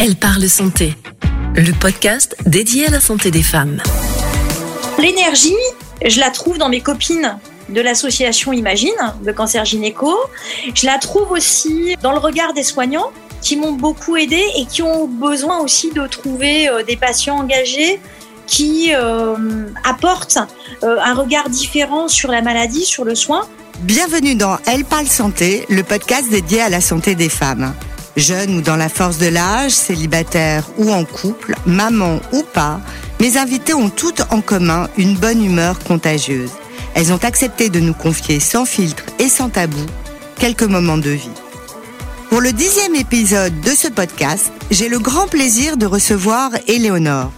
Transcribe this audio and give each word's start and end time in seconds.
Elle 0.00 0.14
parle 0.14 0.48
santé, 0.48 0.94
le 1.56 1.72
podcast 1.72 2.36
dédié 2.46 2.86
à 2.86 2.90
la 2.90 3.00
santé 3.00 3.32
des 3.32 3.42
femmes. 3.42 3.82
L'énergie, 4.96 5.56
je 6.06 6.20
la 6.20 6.30
trouve 6.30 6.56
dans 6.56 6.68
mes 6.68 6.80
copines 6.80 7.36
de 7.68 7.80
l'association 7.80 8.52
Imagine 8.52 8.94
de 9.24 9.32
cancer 9.32 9.64
gynéco. 9.64 10.14
Je 10.72 10.86
la 10.86 10.98
trouve 10.98 11.32
aussi 11.32 11.96
dans 12.00 12.12
le 12.12 12.18
regard 12.18 12.52
des 12.52 12.62
soignants 12.62 13.10
qui 13.42 13.56
m'ont 13.56 13.72
beaucoup 13.72 14.16
aidé 14.16 14.40
et 14.56 14.66
qui 14.66 14.82
ont 14.82 15.08
besoin 15.08 15.58
aussi 15.58 15.90
de 15.90 16.06
trouver 16.06 16.68
euh, 16.68 16.84
des 16.84 16.96
patients 16.96 17.38
engagés 17.38 17.98
qui 18.46 18.92
euh, 18.94 19.66
apportent 19.82 20.38
euh, 20.84 20.96
un 21.02 21.14
regard 21.14 21.48
différent 21.48 22.06
sur 22.06 22.30
la 22.30 22.40
maladie, 22.40 22.84
sur 22.84 23.04
le 23.04 23.16
soin. 23.16 23.48
Bienvenue 23.80 24.36
dans 24.36 24.58
Elle 24.66 24.84
parle 24.84 25.08
santé, 25.08 25.66
le 25.68 25.82
podcast 25.82 26.30
dédié 26.30 26.60
à 26.60 26.68
la 26.68 26.80
santé 26.80 27.16
des 27.16 27.28
femmes. 27.28 27.74
Jeunes 28.18 28.56
ou 28.56 28.60
dans 28.62 28.74
la 28.74 28.88
force 28.88 29.18
de 29.18 29.28
l'âge, 29.28 29.70
célibataires 29.70 30.68
ou 30.76 30.90
en 30.90 31.04
couple, 31.04 31.54
maman 31.66 32.18
ou 32.32 32.42
pas, 32.42 32.80
mes 33.20 33.36
invités 33.36 33.74
ont 33.74 33.90
toutes 33.90 34.22
en 34.30 34.40
commun 34.40 34.88
une 34.96 35.14
bonne 35.14 35.44
humeur 35.44 35.78
contagieuse. 35.78 36.50
Elles 36.94 37.12
ont 37.12 37.22
accepté 37.22 37.68
de 37.68 37.78
nous 37.78 37.94
confier 37.94 38.40
sans 38.40 38.64
filtre 38.64 39.04
et 39.20 39.28
sans 39.28 39.50
tabou 39.50 39.86
quelques 40.36 40.64
moments 40.64 40.98
de 40.98 41.10
vie. 41.10 41.30
Pour 42.28 42.40
le 42.40 42.52
dixième 42.52 42.96
épisode 42.96 43.60
de 43.60 43.70
ce 43.70 43.86
podcast, 43.86 44.50
j'ai 44.72 44.88
le 44.88 44.98
grand 44.98 45.28
plaisir 45.28 45.76
de 45.76 45.86
recevoir 45.86 46.50
Éléonore. 46.66 47.30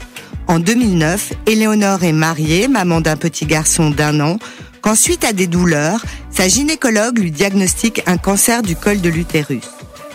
En 0.46 0.60
2009, 0.60 1.34
Éléonore 1.46 2.04
est 2.04 2.12
mariée, 2.12 2.68
maman 2.68 3.02
d'un 3.02 3.16
petit 3.16 3.44
garçon 3.44 3.90
d'un 3.90 4.18
an, 4.20 4.38
quand 4.80 4.94
suite 4.94 5.24
à 5.24 5.34
des 5.34 5.46
douleurs, 5.46 6.02
sa 6.30 6.48
gynécologue 6.48 7.18
lui 7.18 7.30
diagnostique 7.30 8.02
un 8.06 8.16
cancer 8.16 8.62
du 8.62 8.76
col 8.76 9.02
de 9.02 9.10
l'utérus 9.10 9.68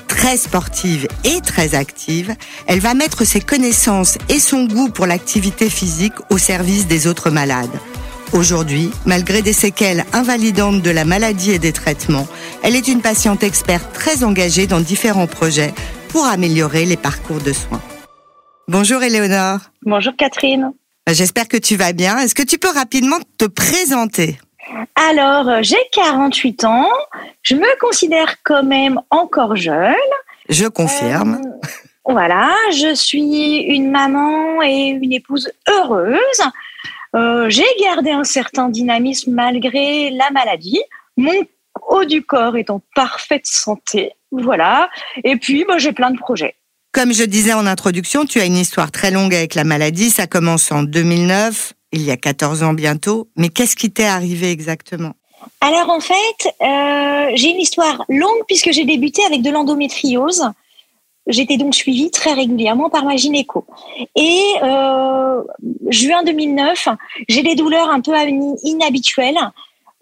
très 0.08 0.38
sportive 0.38 1.08
et 1.23 1.41
très 1.41 1.76
active, 1.76 2.36
elle 2.68 2.80
va 2.80 2.94
mettre 2.94 3.26
ses 3.26 3.41
connaissances 3.41 4.18
et 4.30 4.40
son 4.40 4.66
goût 4.66 4.90
pour 4.90 5.06
l'activité 5.06 5.70
physique 5.70 6.14
au 6.30 6.38
service 6.38 6.88
des 6.88 7.08
autres 7.08 7.30
malades. 7.30 7.80
Aujourd'hui, 8.33 8.89
malgré 9.06 9.42
des 9.42 9.53
séquelles 9.53 10.03
invalidantes 10.14 10.81
de 10.81 10.89
la 10.89 11.06
maladie 11.06 11.52
et 11.52 11.59
des 11.59 11.72
traitements, 11.72 12.28
elle 12.64 12.76
est 12.76 12.88
une 12.88 13.02
patiente 13.02 13.44
experte 13.44 13.94
très 13.94 14.23
engagée 14.23 14.67
dans 14.67 14.80
différents 14.80 15.28
projets 15.28 15.73
pour 16.09 16.26
améliorer 16.26 16.86
les 16.86 16.98
parcours 16.98 17.39
de 17.39 17.53
soins. 17.53 17.81
Bonjour 18.67 19.03
Éléonore. 19.03 19.59
Bonjour 19.83 20.14
Catherine. 20.17 20.72
J'espère 21.08 21.48
que 21.48 21.58
tu 21.58 21.76
vas 21.76 21.94
bien. 21.94 22.17
Est-ce 22.17 22.33
que 22.33 22.44
tu 22.44 22.58
peux 22.58 22.72
rapidement 22.72 23.20
te 23.38 23.45
présenter? 23.45 24.39
Alors, 24.95 25.49
euh, 25.49 25.59
j'ai 25.61 25.77
48 25.91 26.63
ans. 26.66 26.89
Je 27.41 27.55
me 27.55 27.80
considère 27.80 28.35
quand 28.44 28.63
même 28.63 28.99
encore 29.09 29.55
jeune. 29.55 29.94
Je 30.49 30.66
confirme. 30.66 31.41
Euh, 31.44 31.67
voilà, 32.08 32.53
je 32.71 32.93
suis 32.93 33.58
une 33.61 33.89
maman 33.89 34.61
et 34.61 34.88
une 35.02 35.13
épouse 35.13 35.49
heureuse. 35.67 36.41
Euh, 37.16 37.49
j'ai 37.49 37.66
gardé 37.81 38.11
un 38.11 38.23
certain 38.23 38.69
dynamisme 38.69 39.31
malgré 39.31 40.11
la 40.11 40.30
maladie. 40.31 40.81
Mon 41.17 41.33
haut 41.89 42.05
du 42.05 42.23
corps 42.23 42.58
est 42.58 42.69
en 42.69 42.81
parfaite 42.93 43.47
santé. 43.47 44.11
Voilà. 44.31 44.89
Et 45.23 45.38
puis, 45.38 45.66
bah, 45.66 45.77
j'ai 45.77 45.93
plein 45.93 46.11
de 46.11 46.17
projets. 46.17 46.55
Comme 46.91 47.13
je 47.13 47.23
disais 47.23 47.53
en 47.53 47.66
introduction, 47.66 48.25
tu 48.25 48.39
as 48.39 48.45
une 48.45 48.58
histoire 48.58 48.91
très 48.91 49.11
longue 49.11 49.33
avec 49.33 49.55
la 49.55 49.63
maladie. 49.63 50.09
Ça 50.09 50.27
commence 50.27 50.71
en 50.71 50.83
2009 50.83 51.73
il 51.91 52.02
y 52.02 52.11
a 52.11 52.17
14 52.17 52.64
ans 52.64 52.73
bientôt. 52.73 53.30
Mais 53.36 53.50
qu'est-ce 53.50 53.75
qui 53.75 53.91
t'est 53.91 54.05
arrivé 54.05 54.52
exactement? 54.52 55.14
Alors 55.61 55.89
en 55.89 56.00
fait, 56.00 56.53
euh, 56.61 57.31
j'ai 57.36 57.50
une 57.50 57.59
histoire 57.59 58.03
longue 58.09 58.44
puisque 58.47 58.72
j'ai 58.72 58.86
débuté 58.86 59.23
avec 59.25 59.42
de 59.42 59.50
l'endométriose. 59.50 60.44
J'étais 61.27 61.58
donc 61.58 61.73
suivie 61.73 62.11
très 62.11 62.33
régulièrement 62.33 62.89
par 62.89 63.03
ma 63.03 63.16
gynéco. 63.16 63.66
Et 64.16 64.44
euh, 64.64 65.42
juin 65.89 66.23
2009, 66.23 66.89
j'ai 67.27 67.42
des 67.42 67.55
douleurs 67.55 67.89
un 67.89 68.02
peu 68.02 68.14
inhabituelles 68.64 69.39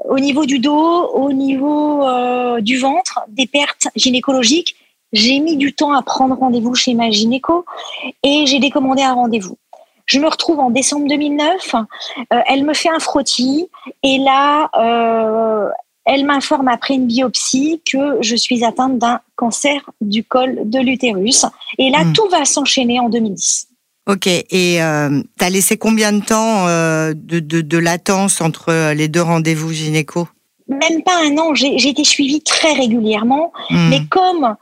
au 0.03 0.19
niveau 0.19 0.46
du 0.46 0.59
dos, 0.59 1.08
au 1.13 1.31
niveau 1.31 2.03
euh, 2.03 2.59
du 2.59 2.78
ventre, 2.78 3.22
des 3.29 3.47
pertes 3.47 3.88
gynécologiques. 3.96 4.75
J'ai 5.13 5.40
mis 5.40 5.56
du 5.58 5.74
temps 5.74 5.94
à 5.94 6.02
prendre 6.02 6.35
rendez-vous 6.35 6.75
chez 6.75 6.94
ma 6.94 7.09
gynéco 7.09 7.66
et 8.24 8.46
j'ai 8.47 8.59
décommandé 8.59 9.03
un 9.03 9.13
rendez-vous. 9.13 9.58
Je 10.06 10.19
me 10.19 10.28
retrouve 10.28 10.59
en 10.59 10.69
décembre 10.69 11.08
2009. 11.08 11.75
Euh, 11.75 12.40
elle 12.47 12.66
me 12.66 12.74
fait 12.74 12.90
un 12.90 13.00
frottis 13.00 13.68
et 14.03 14.18
là, 14.18 14.69
euh, 14.78 15.69
elle 16.06 16.25
m'informe 16.25 16.68
après 16.68 16.96
une 16.96 17.08
biopsie 17.08 17.81
que 17.90 18.22
je 18.22 18.36
suis 18.36 18.66
atteinte 18.66 18.97
d'un 18.97 19.22
cancer 19.36 19.90
du 20.02 20.24
col 20.24 20.59
de 20.66 20.80
l'utérus. 20.80 21.46
Et 21.78 21.90
là, 21.90 22.03
hmm. 22.03 22.14
tout 22.14 22.28
va 22.30 22.46
s'enchaîner 22.46 23.00
en 23.00 23.09
2010. 23.09 23.69
Ok, 24.06 24.28
et 24.28 24.84
euh, 24.84 25.22
tu 25.40 25.46
as 25.46 25.50
laissé 25.50 25.78
combien 25.78 26.12
de 26.12 26.20
temps 26.20 26.66
de, 26.68 27.40
de, 27.40 27.78
latence 27.78 28.41
entre 28.41 28.91
les 28.91 29.08
deux 29.08 29.22
rendez-vous 29.22 29.72
gynéco? 29.72 30.28
Même 30.68 31.03
pas 31.03 31.24
un 31.24 31.38
an, 31.38 31.56
j'ai 31.56 31.88
été 31.88 32.03
suivie 32.03 32.41
très 32.41 32.74
régulièrement, 32.74 33.53
hmm. 33.70 33.90
mais 33.90 34.02
comme 34.09 34.58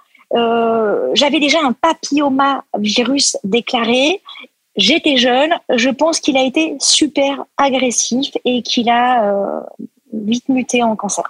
j'avais 1.15 1.39
déjà 1.39 1.57
un 1.63 1.73
papillomavirus 1.73 3.37
déclaré 3.43 4.21
J'étais 4.81 5.17
jeune, 5.17 5.51
je 5.69 5.89
pense 5.89 6.19
qu'il 6.19 6.37
a 6.37 6.43
été 6.43 6.75
super 6.79 7.45
agressif 7.57 8.31
et 8.45 8.63
qu'il 8.63 8.89
a 8.89 9.25
euh, 9.25 9.59
vite 10.11 10.49
muté 10.49 10.81
en 10.81 10.95
cancer. 10.95 11.23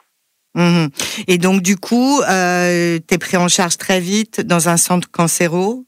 Mhm. 0.56 0.90
Et 1.28 1.38
donc 1.38 1.62
du 1.62 1.78
coup, 1.78 2.22
euh, 2.22 2.98
tu 3.06 3.14
es 3.14 3.18
pris 3.18 3.38
en 3.38 3.50
charge 3.50 3.78
très 3.78 4.00
vite 4.00 4.40
dans 4.42 4.70
un 4.70 4.78
centre 4.78 5.10
cancéro? 5.12 5.84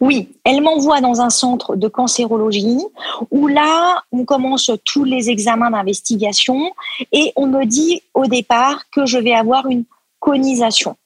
Oui, 0.00 0.28
elle 0.44 0.60
m'envoie 0.60 1.00
dans 1.00 1.20
un 1.20 1.30
centre 1.30 1.76
de 1.76 1.88
cancérologie 1.88 2.80
où 3.30 3.46
là, 3.46 4.02
on 4.12 4.24
commence 4.24 4.70
tous 4.84 5.04
les 5.04 5.30
examens 5.30 5.70
d'investigation 5.70 6.70
et 7.12 7.32
on 7.36 7.46
me 7.46 7.64
dit 7.64 8.02
au 8.14 8.26
départ 8.26 8.90
que 8.90 9.06
je 9.06 9.18
vais 9.18 9.34
avoir 9.34 9.66
une 9.66 9.84
conisation. 10.18 10.96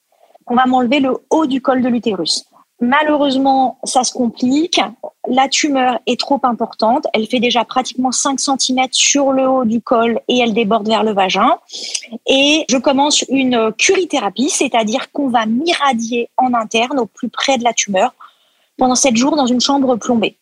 On 0.47 0.55
va 0.55 0.65
m'enlever 0.65 0.99
le 0.99 1.13
haut 1.29 1.45
du 1.45 1.61
col 1.61 1.81
de 1.81 1.87
l'utérus. 1.87 2.45
Malheureusement, 2.83 3.77
ça 3.85 4.03
se 4.03 4.11
complique. 4.11 4.81
La 5.29 5.47
tumeur 5.47 5.99
est 6.05 6.19
trop 6.19 6.39
importante. 6.43 7.07
Elle 7.13 7.27
fait 7.27 7.39
déjà 7.39 7.63
pratiquement 7.63 8.11
5 8.11 8.41
cm 8.41 8.87
sur 8.91 9.31
le 9.31 9.47
haut 9.47 9.63
du 9.63 9.79
col 9.79 10.19
et 10.27 10.39
elle 10.39 10.53
déborde 10.53 10.85
vers 10.85 11.05
le 11.05 11.13
vagin. 11.13 11.59
Et 12.27 12.65
je 12.69 12.77
commence 12.77 13.21
une 13.29 13.71
curithérapie, 13.77 14.49
c'est-à-dire 14.49 15.13
qu'on 15.13 15.29
va 15.29 15.45
m'irradier 15.45 16.29
en 16.35 16.53
interne 16.53 16.99
au 16.99 17.05
plus 17.05 17.29
près 17.29 17.57
de 17.57 17.63
la 17.63 17.71
tumeur 17.71 18.13
pendant 18.77 18.95
7 18.95 19.15
jours 19.15 19.37
dans 19.37 19.45
une 19.45 19.61
chambre 19.61 19.95
plombée. 19.95 20.35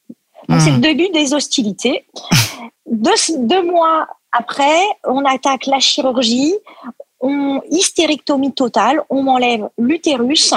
Donc 0.50 0.62
c'est 0.62 0.72
le 0.72 0.78
hmm. 0.78 0.82
début 0.82 1.10
des 1.10 1.36
hostilités. 1.36 2.06
Deux, 2.88 3.12
deux 3.38 3.64
mois 3.64 4.08
après, 4.34 4.82
on 5.06 5.24
attaque 5.24 5.66
la 5.68 5.80
chirurgie, 5.80 6.54
on 7.22 7.62
hystérectomie 7.70 8.52
totale, 8.52 9.02
on 9.10 9.24
m'enlève 9.24 9.70
l'utérus, 9.78 10.54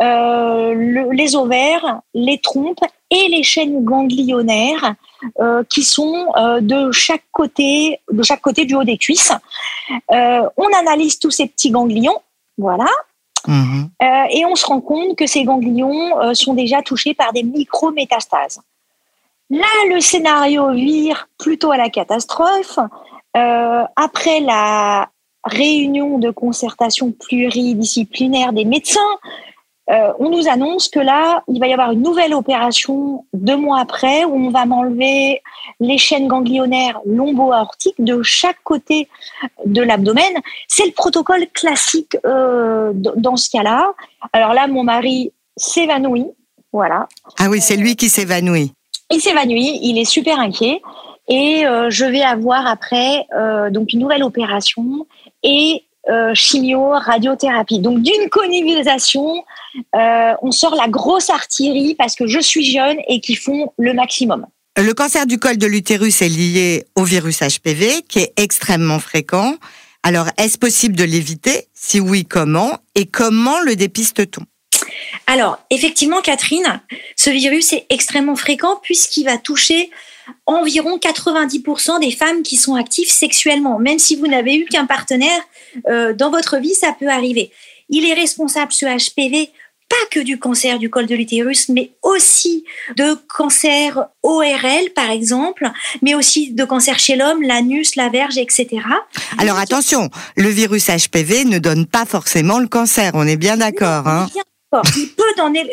euh, 0.00 1.10
les 1.12 1.36
ovaires, 1.36 2.00
les 2.12 2.38
trompes 2.38 2.84
et 3.10 3.28
les 3.28 3.42
chaînes 3.42 3.82
ganglionnaires 3.84 4.94
euh, 5.40 5.64
qui 5.68 5.82
sont 5.82 6.26
euh, 6.36 6.60
de 6.60 6.92
chaque 6.92 7.24
côté, 7.32 8.00
de 8.10 8.22
chaque 8.22 8.42
côté 8.42 8.66
du 8.66 8.74
haut 8.74 8.84
des 8.84 8.98
cuisses. 8.98 9.32
on 10.10 10.78
analyse 10.78 11.18
tous 11.18 11.30
ces 11.30 11.46
petits 11.46 11.70
ganglions, 11.70 12.18
voilà, 12.58 12.88
mhm. 13.46 13.88
et 14.30 14.44
on 14.44 14.54
se 14.54 14.66
rend 14.66 14.80
compte 14.80 15.16
que 15.16 15.26
ces 15.26 15.44
ganglions 15.44 16.34
sont 16.34 16.54
déjà 16.54 16.82
touchés 16.82 17.14
par 17.14 17.32
des 17.32 17.42
micrométastases. 17.42 18.60
Là, 19.48 19.66
le 19.88 20.00
scénario 20.00 20.70
vire 20.72 21.28
plutôt 21.38 21.72
à 21.72 21.76
la 21.76 21.88
catastrophe. 21.88 22.78
après 23.34 24.40
la 24.40 25.08
réunion 25.44 26.18
de 26.18 26.30
concertation 26.30 27.12
pluridisciplinaire 27.12 28.52
des 28.52 28.66
médecins, 28.66 29.18
euh, 29.90 30.12
on 30.18 30.30
nous 30.30 30.48
annonce 30.48 30.88
que 30.88 31.00
là, 31.00 31.42
il 31.48 31.58
va 31.58 31.66
y 31.66 31.72
avoir 31.72 31.90
une 31.90 32.02
nouvelle 32.02 32.32
opération 32.32 33.24
deux 33.32 33.56
mois 33.56 33.80
après 33.80 34.24
où 34.24 34.34
on 34.34 34.50
va 34.50 34.64
m'enlever 34.64 35.42
les 35.80 35.98
chaînes 35.98 36.28
ganglionnaires 36.28 37.00
lombo-aortiques 37.04 37.96
de 37.98 38.22
chaque 38.22 38.62
côté 38.62 39.08
de 39.66 39.82
l'abdomen. 39.82 40.32
C'est 40.68 40.86
le 40.86 40.92
protocole 40.92 41.46
classique 41.52 42.16
euh, 42.24 42.92
dans 42.94 43.36
ce 43.36 43.50
cas-là. 43.50 43.92
Alors 44.32 44.54
là, 44.54 44.68
mon 44.68 44.84
mari 44.84 45.32
s'évanouit. 45.56 46.26
Voilà. 46.72 47.08
Ah 47.38 47.48
oui, 47.50 47.60
c'est 47.60 47.76
lui 47.76 47.96
qui 47.96 48.08
s'évanouit. 48.08 48.72
Il 49.10 49.20
s'évanouit, 49.20 49.80
il 49.82 49.98
est 49.98 50.04
super 50.04 50.38
inquiet. 50.38 50.80
Et 51.28 51.66
euh, 51.66 51.90
je 51.90 52.04
vais 52.04 52.22
avoir 52.22 52.66
après 52.66 53.26
donc 53.70 53.92
une 53.92 54.00
nouvelle 54.00 54.22
opération 54.22 55.06
et 55.42 55.84
euh, 56.08 56.34
chimio, 56.34 56.90
radiothérapie. 56.90 57.78
Donc 57.78 58.02
d'une 58.02 58.28
conivisation, 58.30 59.44
euh, 59.94 60.32
on 60.42 60.50
sort 60.50 60.74
la 60.74 60.88
grosse 60.88 61.30
artillerie 61.30 61.94
parce 61.94 62.14
que 62.14 62.26
je 62.26 62.40
suis 62.40 62.64
jeune 62.64 62.96
et 63.08 63.20
qui 63.20 63.36
font 63.36 63.72
le 63.78 63.92
maximum. 63.92 64.46
Le 64.78 64.92
cancer 64.94 65.26
du 65.26 65.38
col 65.38 65.58
de 65.58 65.66
l'utérus 65.66 66.22
est 66.22 66.28
lié 66.28 66.84
au 66.96 67.04
virus 67.04 67.40
HPV 67.40 68.02
qui 68.08 68.20
est 68.20 68.32
extrêmement 68.36 68.98
fréquent. 68.98 69.56
Alors 70.02 70.28
est-ce 70.38 70.56
possible 70.56 70.96
de 70.96 71.04
l'éviter? 71.04 71.68
Si 71.74 72.00
oui, 72.00 72.24
comment? 72.24 72.78
Et 72.94 73.06
comment 73.06 73.60
le 73.60 73.76
dépiste-t-on? 73.76 74.44
Alors, 75.26 75.58
effectivement, 75.70 76.20
Catherine, 76.20 76.80
ce 77.16 77.30
virus 77.30 77.72
est 77.72 77.86
extrêmement 77.90 78.36
fréquent 78.36 78.80
puisqu'il 78.82 79.24
va 79.24 79.38
toucher 79.38 79.90
environ 80.46 80.98
90% 80.98 82.00
des 82.00 82.10
femmes 82.10 82.42
qui 82.42 82.56
sont 82.56 82.74
actives 82.74 83.10
sexuellement. 83.10 83.78
Même 83.78 83.98
si 83.98 84.16
vous 84.16 84.26
n'avez 84.26 84.56
eu 84.56 84.64
qu'un 84.66 84.86
partenaire 84.86 85.40
euh, 85.88 86.12
dans 86.12 86.30
votre 86.30 86.58
vie, 86.58 86.74
ça 86.74 86.94
peut 86.98 87.08
arriver. 87.08 87.50
Il 87.88 88.06
est 88.06 88.14
responsable, 88.14 88.72
ce 88.72 88.86
HPV, 88.86 89.50
pas 89.90 89.96
que 90.12 90.20
du 90.20 90.38
cancer 90.38 90.78
du 90.78 90.88
col 90.88 91.06
de 91.06 91.16
l'utérus, 91.16 91.68
mais 91.68 91.90
aussi 92.02 92.64
de 92.96 93.14
cancer 93.26 94.06
ORL, 94.22 94.90
par 94.94 95.10
exemple, 95.10 95.68
mais 96.00 96.14
aussi 96.14 96.52
de 96.52 96.64
cancer 96.64 96.98
chez 97.00 97.16
l'homme, 97.16 97.42
l'anus, 97.42 97.96
la 97.96 98.08
verge, 98.08 98.38
etc. 98.38 98.68
Alors 99.38 99.58
attention, 99.58 100.08
le 100.36 100.48
virus 100.48 100.86
HPV 100.86 101.44
ne 101.44 101.58
donne 101.58 101.86
pas 101.86 102.04
forcément 102.04 102.60
le 102.60 102.68
cancer, 102.68 103.10
on 103.14 103.26
est 103.26 103.36
bien 103.36 103.56
d'accord. 103.56 104.06
Hein 104.06 104.28
il 104.96 105.08
peut, 105.16 105.24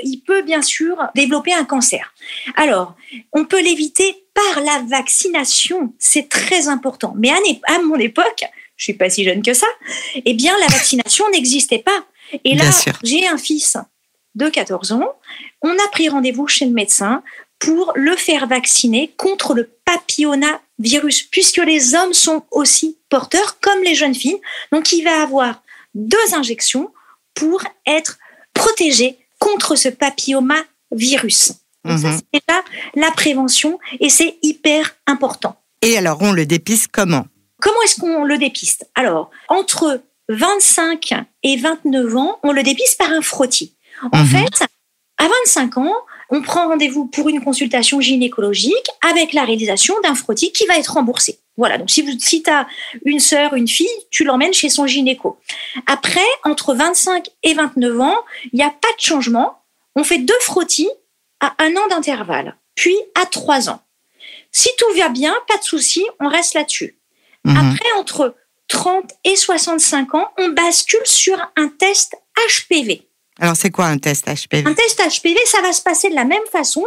il 0.04 0.22
peut 0.22 0.42
bien 0.42 0.62
sûr 0.62 0.98
développer 1.16 1.54
un 1.54 1.66
cancer. 1.66 2.14
Alors, 2.56 2.96
on 3.34 3.46
peut 3.46 3.62
l'éviter 3.62 4.27
par 4.38 4.64
la 4.64 4.84
vaccination, 4.88 5.94
c'est 5.98 6.30
très 6.30 6.68
important. 6.68 7.14
Mais 7.18 7.32
à, 7.32 7.80
mon 7.80 7.96
époque, 7.96 8.44
je 8.76 8.84
suis 8.84 8.94
pas 8.94 9.10
si 9.10 9.24
jeune 9.24 9.42
que 9.42 9.54
ça, 9.54 9.68
eh 10.14 10.34
bien 10.34 10.54
la 10.60 10.68
vaccination 10.68 11.26
n'existait 11.32 11.80
pas. 11.80 12.06
Et 12.44 12.56
là, 12.56 12.66
j'ai 13.04 13.28
un 13.28 13.38
fils 13.38 13.78
de 14.36 14.50
14 14.50 14.92
ans, 14.92 15.16
on 15.64 15.72
a 15.72 15.88
pris 15.92 16.10
rendez-vous 16.10 16.48
chez 16.48 16.66
le 16.66 16.72
médecin 16.72 17.24
pour 17.58 17.94
le 17.96 18.16
faire 18.16 18.46
vacciner 18.46 19.12
contre 19.18 19.56
le 19.56 19.68
papillomavirus, 19.86 21.24
puisque 21.24 21.58
les 21.58 21.96
hommes 21.96 22.14
sont 22.14 22.44
aussi 22.52 23.00
porteurs, 23.10 23.60
comme 23.60 23.82
les 23.82 23.96
jeunes 23.96 24.14
filles. 24.14 24.40
Donc, 24.72 24.92
il 24.92 25.04
va 25.04 25.24
avoir 25.24 25.64
deux 25.96 26.36
injections 26.36 26.92
pour 27.34 27.64
être 27.88 28.20
protégé 28.54 29.18
contre 29.40 29.76
ce 29.76 29.90
papillomavirus. 29.90 31.54
Donc 31.88 32.00
ça, 32.00 32.10
mhm. 32.10 32.20
c'est 32.34 32.42
là 32.48 32.64
la 32.96 33.12
prévention 33.12 33.80
et 34.00 34.10
c'est 34.10 34.38
hyper 34.42 34.96
important. 35.06 35.56
Et 35.82 35.98
alors, 35.98 36.18
on 36.22 36.32
le 36.32 36.46
dépiste 36.46 36.90
comment? 36.92 37.26
Comment 37.62 37.82
est-ce 37.84 38.00
qu'on 38.00 38.24
le 38.24 38.38
dépiste? 38.38 38.90
Alors, 38.96 39.32
entre 39.50 40.02
25 40.30 41.12
et 41.44 41.58
29 41.58 42.16
ans, 42.18 42.40
on 42.44 42.52
le 42.52 42.64
dépiste 42.64 42.98
par 42.98 43.12
un 43.12 43.22
frottis. 43.22 43.76
En 44.12 44.20
mhm. 44.20 44.28
fait, 44.28 44.66
à 45.18 45.24
25 45.24 45.78
ans, 45.78 45.94
on 46.30 46.42
prend 46.42 46.68
rendez-vous 46.68 47.06
pour 47.06 47.30
une 47.30 47.42
consultation 47.42 48.02
gynécologique 48.02 48.88
avec 49.10 49.34
la 49.34 49.46
réalisation 49.46 49.96
d'un 50.04 50.16
frottis 50.16 50.52
qui 50.52 50.66
va 50.66 50.78
être 50.78 50.94
remboursé. 50.94 51.40
Voilà, 51.56 51.78
donc 51.78 51.90
si, 51.90 52.02
vous, 52.02 52.12
si 52.20 52.44
tu 52.44 52.50
as 52.50 52.68
une 53.06 53.20
sœur, 53.20 53.56
une 53.56 53.68
fille, 53.68 53.88
tu 54.12 54.24
l'emmènes 54.24 54.54
chez 54.54 54.70
son 54.70 54.86
gynéco. 54.86 55.40
Après, 55.88 56.20
entre 56.44 56.76
25 56.76 57.30
et 57.44 57.54
29 57.54 58.00
ans, 58.00 58.18
il 58.52 58.58
n'y 58.58 58.64
a 58.64 58.70
pas 58.70 58.94
de 58.96 59.02
changement. 59.02 59.64
On 59.96 60.04
fait 60.04 60.20
deux 60.20 60.38
frottis 60.42 60.90
à 61.40 61.56
un 61.60 61.76
an 61.76 61.88
d'intervalle, 61.90 62.58
puis 62.76 62.96
à 63.16 63.26
trois 63.26 63.70
ans. 63.70 63.82
Si 64.52 64.70
tout 64.78 64.98
va 64.98 65.10
bien, 65.10 65.36
pas 65.48 65.58
de 65.58 65.64
souci, 65.64 66.06
on 66.20 66.28
reste 66.28 66.54
là-dessus. 66.54 66.98
Mhm. 67.44 67.58
Après, 67.58 67.92
entre 68.00 68.36
30 68.68 69.12
et 69.24 69.36
65 69.36 70.16
ans, 70.16 70.30
on 70.38 70.50
bascule 70.50 71.06
sur 71.06 71.38
un 71.56 71.70
test 71.70 72.16
HPV. 72.50 73.08
Alors, 73.40 73.56
c'est 73.56 73.70
quoi 73.70 73.86
un 73.86 73.98
test 73.98 74.26
HPV 74.26 74.68
Un 74.68 74.74
test 74.74 75.00
HPV, 75.00 75.38
ça 75.46 75.62
va 75.62 75.72
se 75.72 75.82
passer 75.82 76.10
de 76.10 76.16
la 76.16 76.26
même 76.26 76.46
façon. 76.52 76.84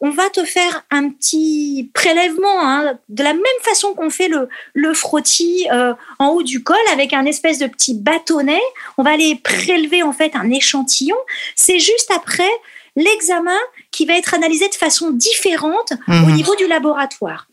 On 0.00 0.10
va 0.10 0.28
te 0.28 0.44
faire 0.44 0.84
un 0.90 1.08
petit 1.08 1.90
prélèvement, 1.94 2.60
hein, 2.60 2.98
de 3.08 3.22
la 3.22 3.32
même 3.32 3.42
façon 3.62 3.94
qu'on 3.94 4.10
fait 4.10 4.28
le, 4.28 4.48
le 4.74 4.92
frottis 4.92 5.66
euh, 5.72 5.94
en 6.18 6.28
haut 6.28 6.42
du 6.42 6.62
col 6.62 6.76
avec 6.92 7.14
un 7.14 7.24
espèce 7.24 7.58
de 7.58 7.66
petit 7.66 7.94
bâtonnet. 7.94 8.60
On 8.98 9.02
va 9.02 9.12
aller 9.12 9.36
prélever 9.36 10.02
en 10.02 10.12
fait 10.12 10.36
un 10.36 10.50
échantillon. 10.50 11.16
C'est 11.56 11.78
juste 11.78 12.10
après 12.14 12.50
l'examen 12.96 13.58
qui 13.94 14.06
va 14.06 14.18
être 14.18 14.34
analysé 14.34 14.68
de 14.68 14.74
façon 14.74 15.12
différente 15.12 15.92
au 16.08 16.12
mhm. 16.12 16.34
niveau 16.34 16.56
du 16.56 16.66
laboratoire. 16.66 17.46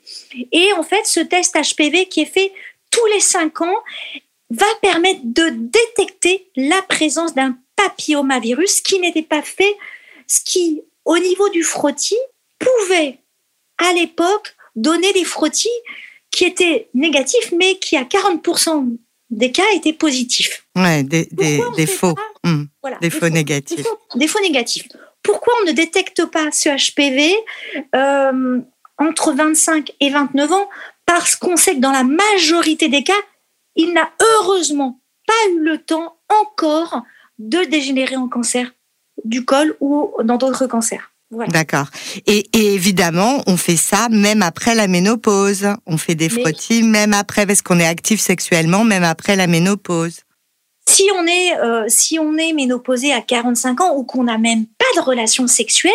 Et 0.51 0.73
en 0.73 0.81
fait, 0.81 1.05
ce 1.05 1.19
test 1.19 1.55
HPV 1.55 2.07
qui 2.07 2.21
est 2.21 2.25
fait 2.25 2.51
tous 2.89 3.05
les 3.13 3.19
cinq 3.19 3.61
ans 3.61 3.77
va 4.49 4.65
permettre 4.81 5.21
de 5.23 5.49
détecter 5.49 6.49
la 6.55 6.81
présence 6.81 7.35
d'un 7.35 7.55
papillomavirus 7.75 8.81
qui 8.81 8.99
n'était 8.99 9.21
pas 9.21 9.43
fait, 9.43 9.75
ce 10.27 10.39
qui, 10.43 10.81
au 11.05 11.17
niveau 11.19 11.47
du 11.49 11.63
frottis, 11.63 12.17
pouvait, 12.59 13.19
à 13.77 13.93
l'époque, 13.93 14.55
donner 14.75 15.13
des 15.13 15.23
frottis 15.23 15.69
qui 16.31 16.45
étaient 16.45 16.89
négatifs, 16.93 17.53
mais 17.57 17.77
qui, 17.77 17.97
à 17.97 18.03
40% 18.03 18.97
des 19.29 19.51
cas, 19.51 19.63
étaient 19.75 19.93
positifs. 19.93 20.65
Ouais, 20.75 21.03
des, 21.03 21.27
faux. 21.85 22.15
Hum, 22.43 22.67
des, 22.99 23.09
faux, 23.09 23.29
négatifs. 23.29 23.85
Des 24.15 24.27
faux, 24.27 24.41
négatifs. 24.41 24.87
Pourquoi 25.23 25.53
on 25.61 25.65
ne 25.67 25.71
détecte 25.71 26.25
pas 26.25 26.51
ce 26.51 26.69
HPV 26.69 27.35
euh, 27.95 28.59
entre 28.97 29.33
25 29.33 29.91
et 29.99 30.09
29 30.09 30.51
ans? 30.51 30.69
Parce 31.05 31.35
qu'on 31.35 31.57
sait 31.57 31.75
que 31.75 31.79
dans 31.79 31.91
la 31.91 32.03
majorité 32.03 32.87
des 32.87 33.03
cas, 33.03 33.13
il 33.75 33.93
n'a 33.93 34.09
heureusement 34.19 34.99
pas 35.27 35.51
eu 35.51 35.59
le 35.59 35.77
temps 35.77 36.17
encore 36.29 37.03
de 37.39 37.63
dégénérer 37.65 38.15
en 38.15 38.27
cancer 38.27 38.71
du 39.25 39.45
col 39.45 39.75
ou 39.79 40.11
dans 40.23 40.37
d'autres 40.37 40.67
cancers. 40.67 41.11
D'accord. 41.47 41.87
Et, 42.27 42.45
évidemment, 42.53 43.41
on 43.47 43.55
fait 43.55 43.77
ça 43.77 44.09
même 44.09 44.41
après 44.41 44.75
la 44.75 44.87
ménopause. 44.87 45.65
On 45.85 45.97
fait 45.97 46.15
des 46.15 46.27
frottis 46.27 46.83
même 46.83 47.13
après, 47.13 47.45
parce 47.45 47.61
qu'on 47.61 47.79
est 47.79 47.87
actif 47.87 48.19
sexuellement, 48.19 48.83
même 48.83 49.03
après 49.03 49.37
la 49.37 49.47
ménopause. 49.47 50.21
Si 50.87 51.09
on 51.15 51.25
est, 51.25 51.57
euh, 51.57 51.85
si 51.87 52.19
on 52.19 52.37
est 52.37 52.53
ménopausé 52.53 53.13
à 53.13 53.21
45 53.21 53.81
ans 53.81 53.95
ou 53.95 54.03
qu'on 54.03 54.23
n'a 54.23 54.37
même 54.37 54.65
pas 54.65 55.01
de 55.01 55.01
relation 55.01 55.47
sexuelle, 55.47 55.93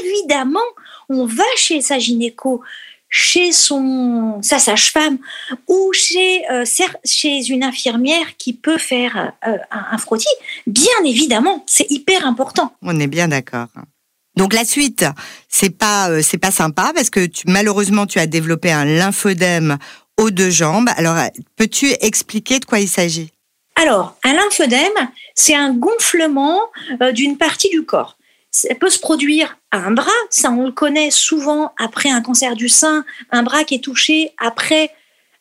évidemment, 0.00 0.60
on 1.08 1.24
va 1.24 1.44
chez 1.56 1.80
sa 1.80 1.98
gynéco 1.98 2.62
chez 3.10 3.52
son 3.52 4.40
sa 4.42 4.58
sage-femme 4.58 5.18
ou 5.66 5.90
chez 5.92 6.42
euh, 6.50 6.64
chez 7.04 7.46
une 7.48 7.64
infirmière 7.64 8.36
qui 8.36 8.52
peut 8.52 8.78
faire 8.78 9.32
euh, 9.46 9.56
un, 9.70 9.98
frottis, 9.98 10.26
bien 10.66 10.86
évidemment, 11.04 11.64
c'est 11.66 11.90
hyper 11.90 12.26
important. 12.26 12.72
On 12.82 12.98
est 13.00 13.06
bien 13.06 13.28
d'accord. 13.28 13.68
Donc 14.36 14.52
la 14.52 14.64
suite, 14.64 15.04
c'est 15.48 15.76
pas 15.76 16.22
c'est 16.22 16.38
pas 16.38 16.50
sympa 16.50 16.92
parce 16.94 17.10
que 17.10 17.28
malheureusement 17.46 18.06
tu 18.06 18.18
as 18.18 18.26
développé 18.26 18.70
un 18.70 18.84
lymphodème 18.84 19.78
aux 20.16 20.30
deux 20.30 20.50
jambes. 20.50 20.88
Alors 20.96 21.16
peux-tu 21.56 21.90
expliquer 22.00 22.60
de 22.60 22.64
quoi 22.64 22.78
il 22.78 22.88
s'agit? 22.88 23.32
Alors 23.80 24.16
un 24.24 24.34
lymphodème, 24.34 25.08
c'est 25.34 25.54
un 25.54 25.72
gonflement 25.72 26.60
d'une 27.12 27.38
partie 27.38 27.70
du 27.70 27.84
corps 27.84 28.18
ça 28.50 28.74
peut 28.74 28.90
se 28.90 28.98
produire 28.98 29.58
à 29.70 29.78
un 29.78 29.90
bras, 29.90 30.10
ça 30.30 30.50
on 30.50 30.66
le 30.66 30.72
connaît 30.72 31.10
souvent 31.10 31.72
après 31.78 32.10
un 32.10 32.20
cancer 32.20 32.54
du 32.54 32.68
sein, 32.68 33.04
un 33.30 33.42
bras 33.42 33.64
qui 33.64 33.74
est 33.74 33.84
touché 33.84 34.32
après 34.38 34.90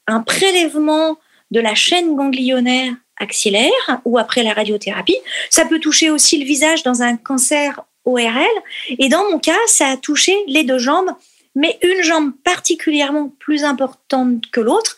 un 0.08 0.22
prélèvement 0.22 1.18
de 1.52 1.60
la 1.60 1.76
chaîne 1.76 2.16
ganglionnaire 2.16 2.94
axillaire 3.20 3.72
ou 4.06 4.18
après 4.18 4.44
la 4.44 4.54
radiothérapie. 4.54 5.18
Ça 5.50 5.66
peut 5.66 5.80
toucher 5.80 6.10
aussi 6.10 6.38
le 6.38 6.46
visage 6.46 6.84
dans 6.84 7.02
un 7.02 7.18
cancer 7.18 7.82
ORL. 8.06 8.46
Et 9.00 9.10
dans 9.10 9.28
mon 9.32 9.40
cas, 9.40 9.58
ça 9.66 9.88
a 9.88 9.98
touché 9.98 10.36
les 10.48 10.64
deux 10.64 10.78
jambes, 10.78 11.10
mais 11.56 11.80
une 11.82 12.04
jambe 12.04 12.32
particulièrement 12.44 13.34
plus 13.40 13.64
importante 13.64 14.44
que 14.52 14.62
l'autre. 14.62 14.98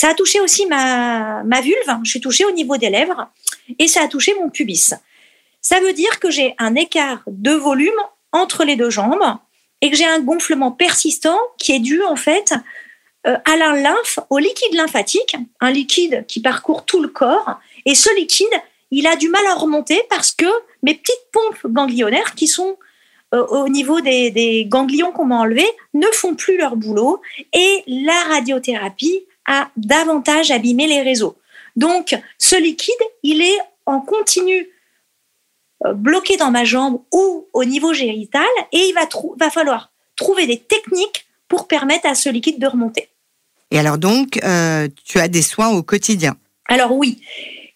Ça 0.00 0.08
a 0.08 0.14
touché 0.14 0.40
aussi 0.40 0.64
ma, 0.64 1.42
vulve, 1.62 1.98
je 2.04 2.10
suis 2.10 2.22
touchée 2.22 2.46
au 2.46 2.52
niveau 2.52 2.78
des 2.78 2.88
lèvres, 2.88 3.28
et 3.78 3.86
ça 3.86 4.00
a 4.00 4.08
touché 4.08 4.32
mon 4.40 4.48
pubis. 4.48 4.94
Ça 5.60 5.78
veut 5.80 5.92
dire 5.92 6.18
que 6.20 6.30
j'ai 6.30 6.54
un 6.56 6.74
écart 6.74 7.22
de 7.26 7.50
volume 7.50 8.00
entre 8.32 8.64
les 8.64 8.76
deux 8.76 8.88
jambes 8.88 9.36
et 9.82 9.90
que 9.90 9.96
j'ai 9.98 10.06
un 10.06 10.20
gonflement 10.20 10.72
persistant 10.72 11.38
qui 11.58 11.72
est 11.72 11.80
dû 11.80 12.02
en 12.02 12.16
fait 12.16 12.54
euh, 13.26 13.36
à 13.44 13.58
la 13.58 13.74
lymphe, 13.74 14.20
au 14.30 14.38
liquide 14.38 14.72
lymphatique, 14.72 15.36
un 15.60 15.70
liquide 15.70 16.24
qui 16.26 16.40
parcourt 16.40 16.86
tout 16.86 17.02
le 17.02 17.08
corps. 17.08 17.60
Et 17.84 17.94
ce 17.94 18.08
liquide, 18.16 18.46
il 18.90 19.06
a 19.06 19.16
du 19.16 19.28
mal 19.28 19.46
à 19.48 19.54
remonter 19.54 20.00
parce 20.08 20.32
que 20.32 20.46
mes 20.82 20.94
petites 20.94 21.26
pompes 21.30 21.70
ganglionnaires 21.70 22.34
qui 22.34 22.46
sont 22.46 22.78
euh, 23.34 23.46
au 23.48 23.68
niveau 23.68 24.00
des 24.00 24.64
ganglions 24.66 25.12
qu'on 25.12 25.26
m'a 25.26 25.40
enlevés 25.40 25.70
ne 25.92 26.06
font 26.06 26.34
plus 26.34 26.56
leur 26.56 26.76
boulot 26.76 27.20
et 27.52 27.82
la 27.86 28.18
radiothérapie 28.30 29.26
a 29.50 29.70
davantage 29.76 30.50
abîmé 30.50 30.86
les 30.86 31.02
réseaux. 31.02 31.36
Donc, 31.76 32.16
ce 32.38 32.56
liquide, 32.56 32.94
il 33.22 33.42
est 33.42 33.58
en 33.84 34.00
continu 34.00 34.68
euh, 35.84 35.92
bloqué 35.92 36.36
dans 36.36 36.50
ma 36.50 36.64
jambe 36.64 37.02
ou 37.12 37.48
au 37.52 37.64
niveau 37.64 37.92
génital 37.92 38.46
et 38.72 38.78
il 38.78 38.94
va, 38.94 39.08
va 39.38 39.50
falloir 39.50 39.90
trouver 40.16 40.46
des 40.46 40.58
techniques 40.58 41.26
pour 41.48 41.66
permettre 41.66 42.06
à 42.06 42.14
ce 42.14 42.28
liquide 42.28 42.60
de 42.60 42.66
remonter. 42.66 43.08
Et 43.70 43.78
alors 43.78 43.98
donc, 43.98 44.38
euh, 44.44 44.88
tu 45.04 45.18
as 45.18 45.28
des 45.28 45.42
soins 45.42 45.70
au 45.70 45.82
quotidien? 45.82 46.36
Alors 46.68 46.92
oui, 46.92 47.20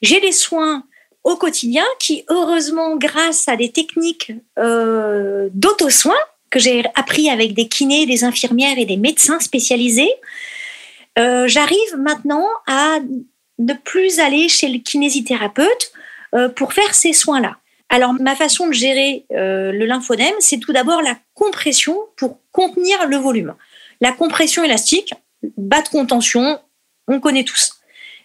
j'ai 0.02 0.20
des 0.20 0.32
soins 0.32 0.84
au 1.24 1.36
quotidien 1.36 1.84
qui, 1.98 2.24
heureusement, 2.28 2.96
grâce 2.96 3.48
à 3.48 3.56
des 3.56 3.72
techniques 3.72 4.32
euh, 4.58 5.48
d'auto-soins 5.52 6.14
que 6.50 6.58
j'ai 6.58 6.84
appris 6.94 7.30
avec 7.30 7.54
des 7.54 7.66
kinés, 7.66 8.06
des 8.06 8.22
infirmières 8.22 8.78
et 8.78 8.84
des 8.84 8.96
médecins 8.96 9.40
spécialisés, 9.40 10.12
j'arrive 11.16 11.97
maintenant 11.99 12.47
à 12.66 12.99
ne 13.59 13.73
plus 13.75 14.18
aller 14.21 14.49
chez 14.49 14.68
le 14.68 14.78
kinésithérapeute 14.78 15.92
pour 16.56 16.73
faire 16.73 16.94
ces 16.94 17.12
soins-là. 17.12 17.56
Alors, 17.88 18.12
ma 18.14 18.35
façon 18.35 18.66
de 18.66 18.73
gérer 18.73 19.25
euh, 19.33 19.71
le 19.71 19.85
lymphodème, 19.87 20.35
c'est 20.40 20.59
tout 20.59 20.73
d'abord 20.73 21.00
la 21.02 21.16
compression 21.35 21.97
pour 22.16 22.40
contenir 22.50 23.06
le 23.06 23.16
volume. 23.18 23.54
La 24.00 24.11
compression 24.11 24.64
élastique, 24.64 25.14
bas 25.56 25.83
de 25.83 25.88
contention, 25.88 26.59
on 27.06 27.21
connaît 27.21 27.44
tous. 27.44 27.75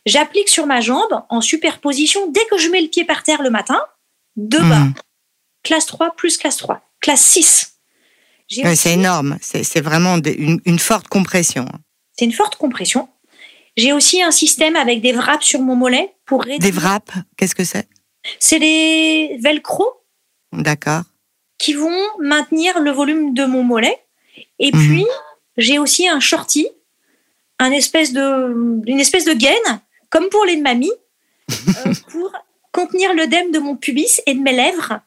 J'applique 0.08 0.50
sur 0.50 0.66
ma 0.66 0.80
jambe 0.82 1.22
en 1.30 1.42
superposition 1.42 2.32
dès 2.32 2.46
que 2.46 2.58
je 2.58 2.70
mets 2.70 2.82
le 2.82 2.88
pied 2.88 3.04
par 3.04 3.22
terre 3.22 3.44
le 3.44 3.52
matin, 3.52 3.80
deux 4.38 4.58
bas. 4.64 4.80
Mhm. 4.80 4.94
Classe 5.62 5.86
3 5.86 6.16
plus 6.16 6.38
classe 6.38 6.58
3. 6.58 6.82
Classe 7.02 7.22
6. 7.22 7.74
J'ai 8.48 8.64
Ouais, 8.64 8.70
aussi- 8.72 8.78
c'est 8.78 8.94
énorme. 8.94 9.38
C'est 9.42 9.82
vraiment 9.82 10.16
une, 10.18 10.62
une 10.66 10.80
forte 10.80 11.08
compression. 11.10 11.68
C'est 12.20 12.26
une 12.26 12.34
forte 12.34 12.58
compression. 12.58 13.08
J'ai 13.78 13.94
aussi 13.94 14.22
un 14.22 14.32
système 14.32 14.76
avec 14.76 15.00
des 15.02 15.14
wraps 15.14 15.46
sur 15.46 15.62
mon 15.62 15.78
mollet 15.78 16.14
pour 16.26 16.44
réduire. 16.44 16.60
Des 16.74 16.78
wraps, 16.78 17.14
qu'est-ce 17.38 17.56
que 17.56 17.64
c'est? 17.64 17.88
C'est 18.40 18.60
des 18.60 19.38
velcro 19.42 19.86
D'accord. 20.52 21.04
qui 21.58 21.74
vont 21.76 21.98
maintenir 22.20 22.82
le 22.82 22.92
volume 22.92 23.34
de 23.34 23.46
mon 23.46 23.64
mollet. 23.64 23.98
Et 24.60 24.72
Mhm. 24.74 24.80
puis, 24.82 25.06
j'ai 25.56 25.80
aussi 25.80 26.10
un 26.10 26.20
shorty, 26.20 26.68
un 27.58 27.72
espèce 27.72 28.12
de, 28.12 28.82
une 28.86 29.00
espèce 29.00 29.24
de 29.24 29.32
gaine, 29.32 29.80
comme 30.10 30.28
pour 30.28 30.44
les 30.44 30.58
de 30.58 30.62
mamie, 30.62 30.92
euh, 31.86 31.94
pour 32.12 32.34
contenir 32.74 33.14
l'œdème 33.14 33.52
de 33.52 33.60
mon 33.60 33.78
pubis 33.78 34.20
et 34.26 34.34
de 34.34 34.42
mes 34.42 34.52
lèvres. 34.52 35.00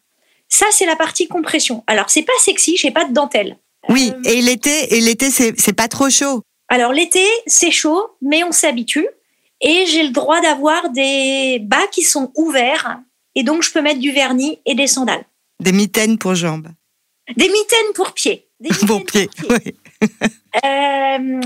Ça, 0.49 0.65
c'est 0.71 0.87
la 0.87 0.97
partie 0.97 1.29
compression. 1.29 1.85
Alors, 1.87 2.09
c'est 2.09 2.23
pas 2.23 2.33
sexy, 2.41 2.79
j'ai 2.79 2.91
pas 2.91 3.05
de 3.05 3.13
dentelle. 3.13 3.59
Oui, 3.91 4.13
Euh, 4.15 4.31
et 4.31 4.41
l'été, 4.41 4.95
et 4.97 5.01
l'été, 5.03 5.31
c'est 5.31 5.73
pas 5.75 5.89
trop 5.89 6.09
chaud. 6.09 6.43
Alors, 6.73 6.95
l'été, 6.95 7.27
c'est 7.47 7.71
chaud, 7.71 8.17
mais 8.23 8.45
on 8.45 8.51
s'habitue. 8.51 9.07
Et 9.61 9.85
j'ai 9.85 10.05
le 10.05 10.09
droit 10.09 10.41
d'avoir 10.41 10.89
des 10.89 11.59
bas 11.61 11.87
qui 11.93 12.01
sont 12.01 12.33
ouverts. 12.35 12.99
Et 13.35 13.43
donc, 13.43 13.63
je 13.63 13.71
peux 13.71 13.83
mettre 13.83 14.01
du 14.01 14.11
vernis 14.11 14.59
et 14.65 14.75
des 14.75 14.87
sandales. 14.87 15.27
Des 15.61 15.73
mitaines 15.73 16.17
pour 16.17 16.35
jambes. 16.35 16.69
Des 17.37 17.49
mitaines 17.49 17.93
pour 17.95 18.15
pieds. 18.15 18.49
Des 18.59 18.71
mitaines 18.71 18.89
Pour 18.89 19.05
pied. 19.05 19.29
Oui. 19.51 19.75
Euh, 20.65 21.41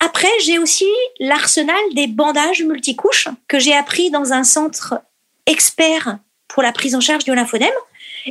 après, 0.00 0.32
j'ai 0.44 0.58
aussi 0.58 0.90
l'arsenal 1.20 1.78
des 1.94 2.08
bandages 2.08 2.64
multicouches 2.64 3.28
que 3.46 3.60
j'ai 3.60 3.76
appris 3.76 4.10
dans 4.10 4.32
un 4.32 4.42
centre 4.42 5.00
expert 5.46 6.18
pour 6.48 6.64
la 6.64 6.72
prise 6.72 6.96
en 6.96 7.00
charge 7.00 7.22
du 7.22 7.32
lymphodème. 7.32 7.70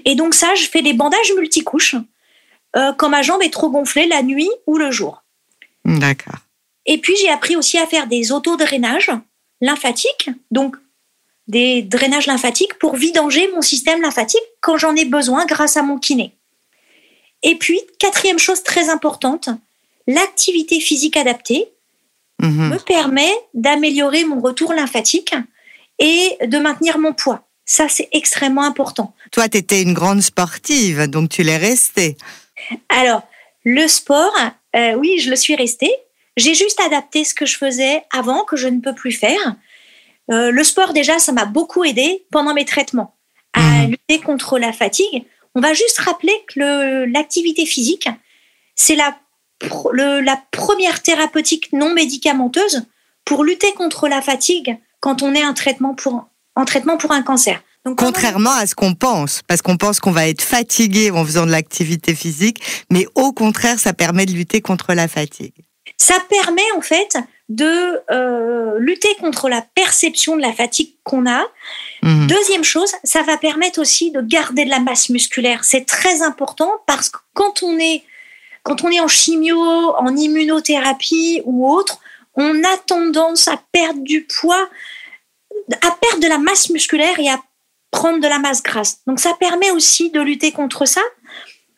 Et 0.04 0.16
donc 0.16 0.34
ça, 0.34 0.54
je 0.56 0.66
fais 0.66 0.82
des 0.82 0.94
bandages 0.94 1.32
multicouches 1.38 1.96
euh, 2.76 2.92
quand 2.92 3.08
ma 3.08 3.22
jambe 3.22 3.42
est 3.44 3.54
trop 3.54 3.70
gonflée 3.70 4.08
la 4.08 4.24
nuit 4.24 4.50
ou 4.68 4.78
le 4.78 4.92
jour. 4.92 5.23
D'accord. 5.86 6.40
Et 6.86 6.98
puis 6.98 7.16
j'ai 7.22 7.30
appris 7.30 7.56
aussi 7.56 7.78
à 7.78 7.88
faire 7.88 8.08
des 8.08 8.32
autodrainages 8.32 9.12
lymphatiques, 9.62 10.30
donc 10.52 10.76
des 11.48 11.82
drainages 11.82 12.28
lymphatiques 12.28 12.78
pour 12.80 12.96
vidanger 12.96 13.50
mon 13.54 13.62
système 13.62 14.02
lymphatique 14.02 14.44
quand 14.62 14.78
j'en 14.78 14.96
ai 14.96 15.06
besoin 15.06 15.46
grâce 15.46 15.78
à 15.78 15.82
mon 15.84 15.98
kiné. 15.98 16.36
Et 17.42 17.56
puis, 17.56 17.82
quatrième 18.00 18.40
chose 18.40 18.64
très 18.64 18.90
importante, 18.90 19.50
l'activité 20.08 20.80
physique 20.80 21.18
adaptée 21.18 21.68
Mhm. 22.42 22.70
me 22.70 22.78
permet 22.78 23.32
d'améliorer 23.54 24.26
mon 24.26 24.42
retour 24.42 24.74
lymphatique 24.74 25.34
et 26.00 26.38
de 26.46 26.58
maintenir 26.58 26.98
mon 26.98 27.14
poids. 27.14 27.48
Ça, 27.66 27.88
c'est 27.88 28.10
extrêmement 28.12 28.64
important. 28.64 29.16
Toi, 29.32 29.48
tu 29.48 29.58
étais 29.58 29.82
une 29.82 29.94
grande 29.94 30.22
sportive, 30.22 31.08
donc 31.08 31.30
tu 31.30 31.44
l'es 31.44 31.58
restée. 31.58 32.18
Alors, 32.90 33.22
le 33.64 33.88
sport, 33.88 34.34
euh, 34.76 34.94
oui, 34.96 35.20
je 35.20 35.30
le 35.30 35.36
suis 35.36 35.56
restée. 35.56 35.92
J'ai 36.38 36.54
juste 36.56 36.80
adapté 36.82 37.24
ce 37.24 37.34
que 37.34 37.46
je 37.46 37.58
faisais 37.58 38.04
avant, 38.12 38.44
que 38.44 38.56
je 38.56 38.68
ne 38.68 38.80
peux 38.80 38.94
plus 38.96 39.12
faire. 39.12 39.56
Euh, 40.32 40.52
le 40.52 40.64
sport, 40.64 40.94
déjà, 40.94 41.20
ça 41.20 41.32
m'a 41.32 41.46
beaucoup 41.46 41.84
aidé 41.84 42.26
pendant 42.32 42.54
mes 42.54 42.66
traitements 42.66 43.16
à 43.54 43.62
Mhm. 43.84 43.92
lutter 43.92 44.20
contre 44.20 44.58
la 44.58 44.74
fatigue. 44.74 45.26
On 45.56 45.62
va 45.62 45.74
juste 45.74 46.00
rappeler 46.00 46.34
que 46.48 47.06
l'activité 47.06 47.66
physique, 47.66 48.10
c'est 48.76 48.96
la, 48.96 49.16
le- 49.92 50.22
la 50.22 50.42
première 50.52 51.02
thérapeutique 51.04 51.72
non 51.74 51.94
médicamenteuse 51.94 52.86
pour 53.26 53.44
lutter 53.44 53.72
contre 53.74 54.08
la 54.08 54.22
fatigue 54.22 54.78
quand 55.00 55.22
on 55.22 55.36
est 55.36 55.44
un 55.44 55.54
traitement 55.54 55.94
pour, 55.94 56.26
en 56.56 56.66
traitement 56.66 56.98
pour 56.98 57.12
un 57.12 57.22
cancer. 57.22 57.62
Donc, 57.86 57.98
Contrairement 57.98 58.54
à 58.54 58.66
ce 58.66 58.76
qu'on 58.76 58.96
pense, 58.96 59.42
parce 59.48 59.62
qu'on 59.62 59.76
pense 59.76 60.00
qu'on 60.00 60.12
va 60.12 60.28
être 60.28 60.42
fatigué 60.42 61.12
en 61.12 61.26
faisant 61.26 61.46
de 61.46 61.52
l'activité 61.52 62.16
physique, 62.16 62.62
mais 62.90 63.06
au 63.16 63.34
contraire, 63.34 63.78
ça 63.78 63.94
permet 63.94 64.26
de 64.26 64.32
lutter 64.32 64.62
contre 64.62 64.94
la 64.94 65.08
fatigue. 65.10 65.54
Ça 65.98 66.16
permet 66.30 66.62
en 66.78 66.82
fait 66.82 67.18
de 67.50 68.02
euh, 68.10 68.80
lutter 68.80 69.14
contre 69.20 69.50
la 69.50 69.62
perception 69.76 70.38
de 70.38 70.42
la 70.42 70.54
fatigue 70.54 70.94
qu'on 71.04 71.30
a. 71.30 71.44
Mhm. 72.02 72.28
Deuxième 72.28 72.64
chose, 72.64 72.92
ça 73.04 73.22
va 73.24 73.38
permettre 73.38 73.80
aussi 73.80 74.12
de 74.12 74.22
garder 74.22 74.64
de 74.64 74.70
la 74.70 74.80
masse 74.80 75.10
musculaire. 75.10 75.66
C'est 75.66 75.86
très 75.86 76.22
important 76.22 76.72
parce 76.88 77.10
que 77.10 77.20
quand 77.34 77.64
on 77.64 77.78
est 77.80 78.04
quand 78.64 78.86
on 78.86 78.92
est 78.92 79.02
en 79.02 79.10
chimio, 79.10 79.60
en 79.60 80.16
immunothérapie 80.16 81.42
ou 81.44 81.70
autre, 81.70 82.00
on 82.36 82.64
a 82.64 82.78
tendance 82.86 83.50
à 83.50 83.62
perdre 83.74 84.02
du 84.02 84.26
poids, 84.26 84.70
à 85.82 85.92
perdre 85.92 86.22
de 86.22 86.28
la 86.28 86.38
masse 86.38 86.70
musculaire 86.70 87.20
et 87.20 87.30
à 87.30 87.40
prendre 87.94 88.20
de 88.20 88.28
la 88.28 88.40
masse 88.40 88.62
grasse. 88.62 89.02
Donc 89.08 89.20
ça 89.20 89.34
permet 89.40 89.72
aussi 89.72 90.10
de 90.10 90.20
lutter 90.20 90.52
contre 90.52 90.86
ça. 90.86 91.02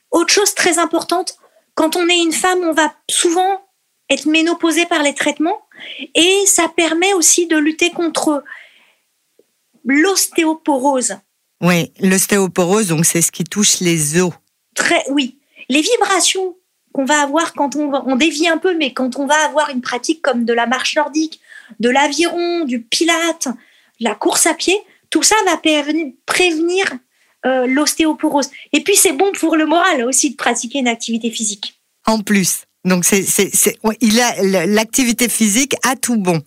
Autre 0.10 0.34
chose 0.34 0.56
très 0.56 0.80
importante, 0.80 1.38
quand 1.76 1.96
on 1.98 2.08
est 2.08 2.18
une 2.18 2.32
femme, 2.32 2.60
on 2.64 2.72
va 2.72 2.96
souvent 3.12 3.62
être 4.10 4.26
ménopausée 4.26 4.86
par 4.86 5.04
les 5.04 5.14
traitements 5.14 5.60
et 6.16 6.44
ça 6.48 6.72
permet 6.76 7.14
aussi 7.14 7.48
de 7.48 7.58
lutter 7.58 7.92
contre 7.92 8.44
l'ostéoporose. 9.84 11.18
Oui, 11.62 11.92
l'ostéoporose, 12.00 12.88
donc 12.88 13.06
c'est 13.06 13.22
ce 13.22 13.32
qui 13.32 13.44
touche 13.44 13.82
les 13.82 14.20
os. 14.22 14.32
Très, 14.74 15.04
oui, 15.10 15.38
les 15.70 15.82
vibrations 15.82 16.56
qu'on 16.94 17.06
va 17.06 17.22
avoir 17.22 17.54
quand 17.54 17.76
on, 17.76 17.92
on 17.94 18.16
dévie 18.16 18.48
un 18.48 18.58
peu, 18.58 18.74
mais 18.76 18.94
quand 18.94 19.18
on 19.18 19.26
va 19.26 19.36
avoir 19.46 19.70
une 19.70 19.82
pratique 19.82 20.22
comme 20.22 20.46
de 20.46 20.54
la 20.54 20.66
marche 20.66 20.96
nordique, 20.96 21.42
de 21.82 21.90
l'aviron, 21.90 22.64
du 22.64 22.82
pilate, 22.82 23.50
de 24.00 24.06
la 24.06 24.16
course 24.16 24.46
à 24.46 24.54
pied, 24.54 24.80
tout 25.16 25.24
ça 25.24 25.38
va 25.46 25.56
prévenir, 26.26 26.94
euh, 27.46 27.68
l'ostéoporose. 27.68 28.50
Et 28.74 28.82
puis 28.82 28.98
c'est 28.98 29.14
bon 29.14 29.32
pour 29.40 29.56
le 29.56 29.66
moral 29.66 30.04
aussi 30.04 30.32
de 30.32 30.36
pratiquer 30.36 30.80
une 30.80 30.90
activité 30.90 31.32
physique. 31.32 31.80
En 32.06 32.20
plus. 32.20 32.66
Donc 32.84 33.06
c'est 33.06 33.24
c'est 33.24 33.78
il 34.02 34.20
a 34.20 34.66
l'activité 34.66 35.30
physique 35.30 35.74
a 35.84 35.96
tout 35.96 36.18
bon. 36.18 36.42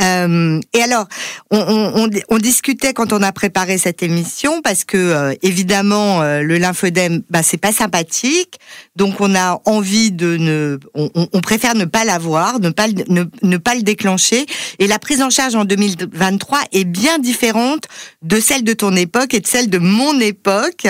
Euh, 0.00 0.60
et 0.74 0.82
alors, 0.82 1.06
on, 1.50 1.58
on, 1.58 2.10
on, 2.28 2.38
discutait 2.38 2.92
quand 2.92 3.12
on 3.12 3.22
a 3.22 3.32
préparé 3.32 3.78
cette 3.78 4.02
émission 4.02 4.62
parce 4.62 4.84
que 4.84 4.96
euh, 4.96 5.34
évidemment 5.42 6.22
euh, 6.22 6.42
le 6.42 6.56
lymphodème, 6.58 7.22
bah 7.30 7.42
c'est 7.42 7.56
pas 7.56 7.72
sympathique, 7.72 8.58
donc 8.96 9.20
on 9.20 9.34
a 9.34 9.60
envie 9.64 10.12
de 10.12 10.36
ne, 10.36 10.78
on, 10.94 11.10
on- 11.14 11.40
préfère 11.40 11.74
ne 11.74 11.84
pas 11.84 12.04
l'avoir, 12.04 12.60
ne 12.60 12.70
pas 12.70 12.86
le- 12.86 13.04
ne, 13.08 13.24
ne 13.42 13.56
pas 13.56 13.74
le 13.74 13.82
déclencher. 13.82 14.46
Et 14.78 14.86
la 14.86 14.98
prise 14.98 15.22
en 15.22 15.30
charge 15.30 15.54
en 15.56 15.64
2023 15.64 16.60
est 16.72 16.84
bien 16.84 17.18
différente 17.18 17.84
de 18.22 18.38
celle 18.40 18.64
de 18.64 18.72
ton 18.74 18.94
époque 18.94 19.34
et 19.34 19.40
de 19.40 19.46
celle 19.46 19.68
de 19.70 19.78
mon 19.78 20.20
époque. 20.20 20.86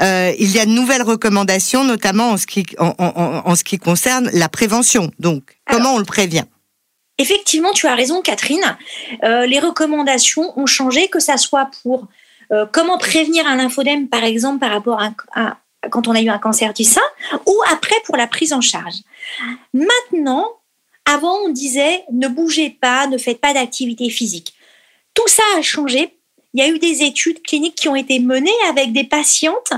Euh, 0.00 0.32
il 0.38 0.50
y 0.50 0.58
a 0.58 0.66
de 0.66 0.70
nouvelles 0.70 1.02
recommandations, 1.02 1.84
notamment 1.84 2.30
en 2.32 2.36
ce 2.36 2.46
qui 2.46 2.64
en, 2.78 2.94
en- 2.98 3.42
en 3.44 3.54
ce 3.54 3.62
qui 3.64 3.78
concerne 3.78 4.30
la 4.32 4.48
prévention. 4.48 5.10
Donc, 5.18 5.42
comment 5.70 5.94
on 5.94 5.98
le 5.98 6.04
prévient? 6.04 6.44
Effectivement, 7.18 7.72
tu 7.72 7.86
as 7.86 7.94
raison, 7.94 8.22
Catherine. 8.22 8.76
Euh, 9.24 9.46
les 9.46 9.58
recommandations 9.58 10.58
ont 10.58 10.66
changé, 10.66 11.08
que 11.08 11.18
ça 11.20 11.36
soit 11.36 11.70
pour 11.82 12.06
euh, 12.52 12.64
comment 12.72 12.96
prévenir 12.98 13.46
un 13.46 13.56
lymphodème, 13.56 14.08
par 14.08 14.24
exemple, 14.24 14.60
par 14.60 14.70
rapport 14.70 15.02
à, 15.02 15.10
à- 15.34 15.56
quand 15.90 16.08
on 16.08 16.12
a 16.14 16.20
eu 16.20 16.28
un 16.28 16.38
cancer 16.38 16.72
du 16.74 16.84
sein, 16.84 17.02
ou 17.46 17.54
après 17.72 17.96
pour 18.04 18.16
la 18.16 18.26
prise 18.26 18.52
en 18.52 18.60
charge. 18.60 18.96
Maintenant, 19.72 20.46
avant, 21.04 21.36
on 21.44 21.48
disait 21.50 22.04
ne 22.12 22.28
bougez 22.28 22.70
pas, 22.70 23.06
ne 23.06 23.18
faites 23.18 23.40
pas 23.40 23.52
d'activité 23.54 24.10
physique. 24.10 24.54
Tout 25.14 25.28
ça 25.28 25.42
a 25.56 25.62
changé. 25.62 26.14
Il 26.54 26.60
y 26.60 26.64
a 26.64 26.68
eu 26.68 26.78
des 26.78 27.02
études 27.02 27.42
cliniques 27.42 27.74
qui 27.76 27.88
ont 27.88 27.96
été 27.96 28.18
menées 28.20 28.50
avec 28.68 28.92
des 28.92 29.04
patientes 29.04 29.72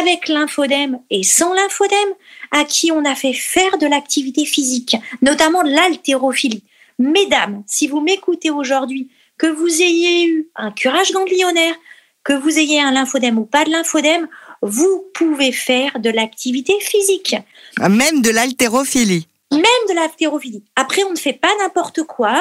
avec 0.00 0.28
lymphodème 0.28 1.00
et 1.10 1.22
sans 1.22 1.52
lymphodème, 1.52 2.14
à 2.50 2.64
qui 2.64 2.90
on 2.92 3.04
a 3.04 3.14
fait 3.14 3.34
faire 3.34 3.76
de 3.78 3.86
l'activité 3.86 4.46
physique, 4.46 4.96
notamment 5.20 5.62
de 5.64 5.70
l'haltérophilie. 5.70 6.62
Mesdames, 7.02 7.64
si 7.66 7.88
vous 7.88 8.00
m'écoutez 8.00 8.50
aujourd'hui, 8.50 9.08
que 9.36 9.48
vous 9.48 9.82
ayez 9.82 10.24
eu 10.26 10.48
un 10.54 10.70
curage 10.70 11.10
ganglionnaire, 11.12 11.74
que 12.22 12.32
vous 12.32 12.58
ayez 12.58 12.80
un 12.80 12.92
lymphodème 12.92 13.38
ou 13.38 13.44
pas 13.44 13.64
de 13.64 13.70
lymphodème, 13.70 14.28
vous 14.62 15.04
pouvez 15.12 15.50
faire 15.50 15.98
de 15.98 16.10
l'activité 16.10 16.74
physique, 16.80 17.34
Même 17.80 18.22
de 18.22 18.30
l'haltérophilie. 18.30 19.26
même 19.50 19.62
de 19.88 19.94
l'haltérophilie. 19.94 20.62
Après, 20.76 21.02
on 21.02 21.10
ne 21.10 21.16
fait 21.16 21.32
pas 21.32 21.50
n'importe 21.60 22.04
quoi. 22.04 22.40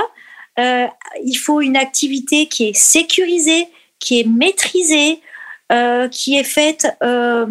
Euh, 0.59 0.85
il 1.25 1.35
faut 1.35 1.61
une 1.61 1.75
activité 1.77 2.45
qui 2.45 2.67
est 2.67 2.77
sécurisée, 2.77 3.67
qui 3.99 4.19
est 4.19 4.27
maîtrisée, 4.27 5.19
euh, 5.71 6.09
qui 6.09 6.35
est 6.35 6.43
faite 6.43 6.85
euh, 7.01 7.45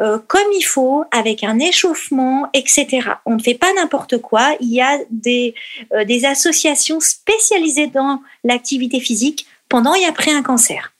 euh, 0.00 0.18
comme 0.28 0.50
il 0.56 0.62
faut, 0.62 1.04
avec 1.10 1.44
un 1.44 1.58
échauffement, 1.58 2.48
etc. 2.54 2.86
On 3.26 3.34
ne 3.34 3.42
fait 3.42 3.52
pas 3.52 3.70
n'importe 3.74 4.16
quoi. 4.16 4.56
Il 4.62 4.72
y 4.72 4.80
a 4.80 4.98
des, 5.10 5.54
associations 6.24 7.00
spécialisées 7.00 7.88
dans 7.88 8.22
l'activité 8.44 8.98
physique 8.98 9.46
pendant 9.68 9.94
et 9.94 10.06
après 10.06 10.32
un 10.32 10.42
cancer. 10.42 10.94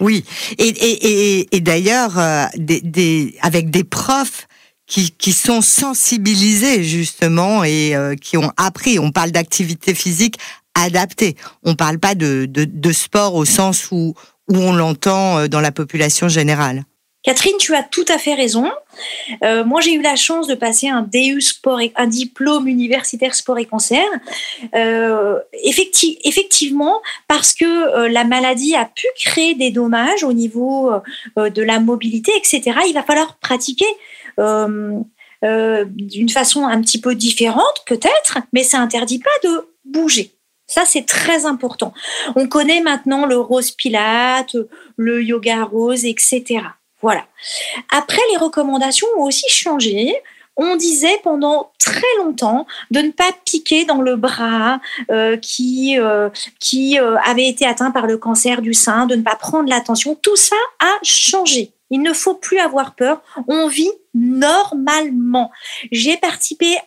Oui, 0.00 0.24
et, 0.58 1.60
d'ailleurs, 1.60 2.16
avec 2.16 3.70
des 3.70 3.84
profs 3.84 4.48
qui, 4.86 5.32
sont 5.32 5.60
sensibilisés 5.60 6.82
justement 6.82 7.62
et 7.62 7.94
qui 8.22 8.38
ont 8.38 8.52
appris. 8.56 8.98
On 8.98 9.10
parle 9.10 9.32
d'activité 9.32 9.92
physique 9.92 10.36
adaptée. 10.74 11.36
On 11.62 11.74
parle 11.74 11.98
pas 11.98 12.14
de 12.14 12.92
sport 12.92 13.34
au 13.34 13.44
sens 13.44 13.88
où, 13.90 14.14
où 14.50 14.56
on 14.56 14.72
l'entend 14.72 15.38
euh, 15.38 15.48
dans 15.48 15.60
la 15.60 15.72
population 15.72 16.28
générale. 16.28 16.84
Catherine, 17.22 17.56
tu 17.58 17.74
as 17.76 17.84
tout 17.84 18.04
à 18.08 18.18
fait 18.18 18.34
raison. 18.34 18.68
Euh, 19.44 19.64
moi, 19.64 19.80
j'ai 19.80 19.94
eu 19.94 20.02
la 20.02 20.16
chance 20.16 20.48
de 20.48 20.56
passer 20.56 20.88
un 20.88 21.02
DU 21.02 21.40
sport, 21.40 21.80
et, 21.80 21.92
un 21.94 22.08
diplôme 22.08 22.66
universitaire 22.66 23.36
sport 23.36 23.58
et 23.58 23.64
cancer. 23.64 24.04
Euh, 24.74 25.38
effectivement, 25.62 27.00
parce 27.28 27.54
que 27.54 27.64
euh, 27.64 28.08
la 28.08 28.24
maladie 28.24 28.74
a 28.74 28.86
pu 28.86 29.06
créer 29.16 29.54
des 29.54 29.70
dommages 29.70 30.24
au 30.24 30.32
niveau 30.32 30.90
de 31.36 31.62
la 31.62 31.78
mobilité, 31.78 32.32
etc. 32.36 32.76
Il 32.88 32.94
va 32.94 33.02
falloir 33.02 33.38
pratiquer. 33.38 33.86
d'une 34.38 36.28
façon 36.28 36.66
un 36.66 36.80
petit 36.80 37.00
peu 37.00 37.14
différente 37.14 37.84
peut-être, 37.86 38.38
mais 38.52 38.64
ça 38.64 38.78
interdit 38.78 39.20
pas 39.20 39.48
de 39.48 39.68
bouger. 39.84 40.32
Ça, 40.72 40.86
c'est 40.86 41.04
très 41.04 41.44
important. 41.44 41.92
On 42.34 42.48
connaît 42.48 42.80
maintenant 42.80 43.26
le 43.26 43.36
rose 43.36 43.72
pilate, 43.72 44.56
le 44.96 45.22
yoga 45.22 45.64
rose, 45.64 46.06
etc. 46.06 46.62
Voilà. 47.02 47.26
Après, 47.94 48.22
les 48.30 48.38
recommandations 48.38 49.06
ont 49.18 49.24
aussi 49.24 49.44
changé. 49.50 50.14
On 50.56 50.76
disait 50.76 51.20
pendant 51.22 51.72
très 51.78 52.00
longtemps 52.16 52.66
de 52.90 53.00
ne 53.00 53.10
pas 53.10 53.32
piquer 53.44 53.84
dans 53.84 54.00
le 54.00 54.16
bras 54.16 54.80
euh, 55.10 55.36
qui, 55.36 55.98
euh, 55.98 56.30
qui 56.58 56.98
euh, 56.98 57.18
avait 57.18 57.48
été 57.48 57.66
atteint 57.66 57.90
par 57.90 58.06
le 58.06 58.16
cancer 58.16 58.62
du 58.62 58.72
sein, 58.72 59.04
de 59.04 59.16
ne 59.16 59.22
pas 59.22 59.36
prendre 59.36 59.68
l'attention. 59.68 60.14
Tout 60.14 60.36
ça 60.36 60.56
a 60.80 60.94
changé. 61.02 61.72
Il 61.90 62.00
ne 62.00 62.14
faut 62.14 62.34
plus 62.34 62.60
avoir 62.60 62.94
peur. 62.94 63.20
On 63.46 63.68
vit 63.68 63.92
normalement. 64.14 65.50
J'ai 65.90 66.16
participé 66.16 66.78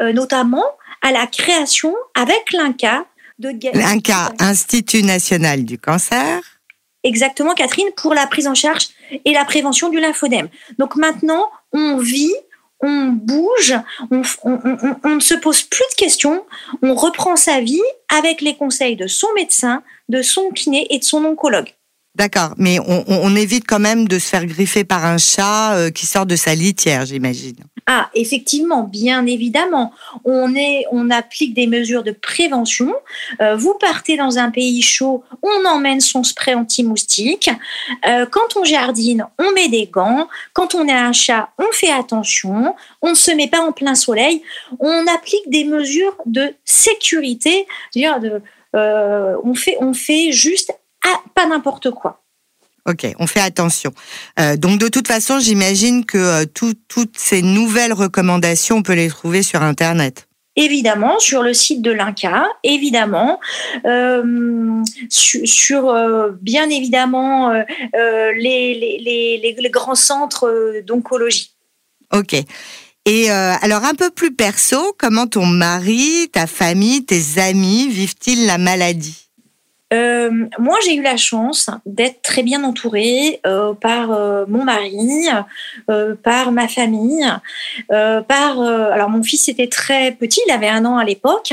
notamment 0.00 0.64
à 1.04 1.12
la 1.12 1.26
création 1.28 1.94
avec 2.14 2.52
l'INCA 2.52 3.06
de 3.38 3.50
l'INCA, 3.50 4.32
Institut 4.38 5.02
national 5.02 5.64
du 5.64 5.78
cancer. 5.78 6.40
Exactement, 7.02 7.52
Catherine, 7.54 7.90
pour 7.96 8.14
la 8.14 8.26
prise 8.26 8.46
en 8.46 8.54
charge 8.54 8.88
et 9.24 9.32
la 9.32 9.44
prévention 9.44 9.90
du 9.90 10.00
lymphodème. 10.00 10.48
Donc 10.78 10.96
maintenant, 10.96 11.50
on 11.72 11.98
vit, 11.98 12.34
on 12.80 13.08
bouge, 13.08 13.74
on, 14.10 15.14
ne 15.14 15.20
se 15.20 15.34
pose 15.34 15.62
plus 15.62 15.84
de 15.90 15.94
questions, 15.96 16.46
on 16.82 16.94
reprend 16.94 17.36
sa 17.36 17.60
vie 17.60 17.82
avec 18.08 18.40
les 18.40 18.56
conseils 18.56 18.96
de 18.96 19.06
son 19.06 19.28
médecin, 19.34 19.82
de 20.08 20.22
son 20.22 20.50
kiné 20.50 20.86
et 20.88 20.98
de 20.98 21.04
son 21.04 21.24
oncologue. 21.24 21.74
D'accord, 22.14 22.54
mais 22.58 22.78
on, 22.78 23.34
évite 23.34 23.64
quand 23.66 23.80
même 23.80 24.06
de 24.06 24.20
se 24.20 24.28
faire 24.28 24.46
griffer 24.46 24.84
par 24.84 25.04
un 25.04 25.18
chat 25.18 25.74
euh, 25.74 25.90
qui 25.90 26.06
sort 26.06 26.26
de 26.26 26.36
sa 26.36 26.54
litière, 26.54 27.06
j'imagine. 27.06 27.56
Ah, 27.86 28.08
effectivement, 28.14 28.84
bien 28.84 29.26
évidemment. 29.26 29.92
On, 30.24 30.54
est, 30.54 30.84
on 30.92 31.10
applique 31.10 31.54
des 31.54 31.66
mesures 31.66 32.04
de 32.04 32.12
prévention. 32.12 32.94
Euh, 33.40 33.56
vous 33.56 33.74
partez 33.80 34.16
dans 34.16 34.38
un 34.38 34.52
pays 34.52 34.80
chaud, 34.80 35.24
on 35.42 35.66
emmène 35.66 36.00
son 36.00 36.22
spray 36.22 36.54
anti-moustique. 36.54 37.50
Euh, 38.06 38.26
quand 38.30 38.56
on 38.56 38.62
jardine, 38.62 39.26
on 39.40 39.50
met 39.52 39.68
des 39.68 39.86
gants. 39.86 40.28
Quand 40.52 40.76
on 40.76 40.86
est 40.86 40.92
un 40.92 41.12
chat, 41.12 41.48
on 41.58 41.72
fait 41.72 41.90
attention. 41.90 42.76
On 43.02 43.10
ne 43.10 43.14
se 43.16 43.32
met 43.32 43.48
pas 43.48 43.60
en 43.60 43.72
plein 43.72 43.96
soleil. 43.96 44.40
On 44.78 45.04
applique 45.12 45.50
des 45.50 45.64
mesures 45.64 46.16
de 46.26 46.54
sécurité. 46.64 47.66
On, 48.72 49.54
fait, 49.54 49.76
on 49.80 49.94
fait 49.94 50.32
juste 50.32 50.72
pas 51.34 51.46
n'importe 51.46 51.90
quoi. 51.90 52.24
Ok, 52.86 53.06
on 53.18 53.26
fait 53.26 53.40
attention. 53.40 53.92
Euh, 54.38 54.56
donc 54.56 54.78
de 54.78 54.88
toute 54.88 55.08
façon, 55.08 55.38
j'imagine 55.38 56.04
que 56.04 56.18
euh, 56.18 56.44
toutes 56.44 57.16
ces 57.16 57.40
nouvelles 57.40 57.94
recommandations, 57.94 58.76
on 58.76 58.82
peut 58.82 58.92
les 58.92 59.08
trouver 59.08 59.42
sur 59.42 59.62
Internet. 59.62 60.28
Évidemment, 60.56 61.18
sur 61.18 61.42
le 61.42 61.52
site 61.54 61.82
de 61.82 61.90
l'INCA, 61.90 62.46
évidemment, 62.62 63.40
euh, 63.86 64.82
sur, 65.08 65.92
bien 66.40 66.70
évidemment 66.70 67.50
les, 67.92 69.40
les, 69.42 69.70
grands 69.70 69.96
centres 69.96 70.80
d'oncologie. 70.86 71.56
Ok. 72.12 72.36
Et 73.04 73.30
alors 73.30 73.82
un 73.82 73.94
peu 73.94 74.10
plus 74.10 74.32
perso, 74.32 74.94
comment 74.96 75.26
ton 75.26 75.44
mari, 75.44 76.28
ta 76.30 76.46
famille, 76.46 77.04
tes 77.04 77.40
amis 77.40 77.88
vivent-ils 77.88 78.46
la 78.46 78.58
maladie? 78.58 79.23
Euh, 79.94 80.30
moi, 80.58 80.76
j'ai 80.84 80.94
eu 80.94 81.02
la 81.02 81.16
chance 81.16 81.70
d'être 81.86 82.22
très 82.22 82.42
bien 82.42 82.64
entourée 82.64 83.40
euh, 83.46 83.74
par 83.74 84.12
euh, 84.12 84.44
mon 84.48 84.64
mari, 84.64 85.28
par 86.22 86.52
ma 86.52 86.68
famille, 86.68 87.24
par. 87.88 88.60
alors, 88.60 89.08
mon 89.08 89.22
fils 89.22 89.48
était 89.48 89.68
très 89.68 90.12
petit, 90.12 90.40
il 90.46 90.52
avait 90.52 90.68
un 90.68 90.84
an 90.84 90.98
à 90.98 91.04
l'époque. 91.04 91.52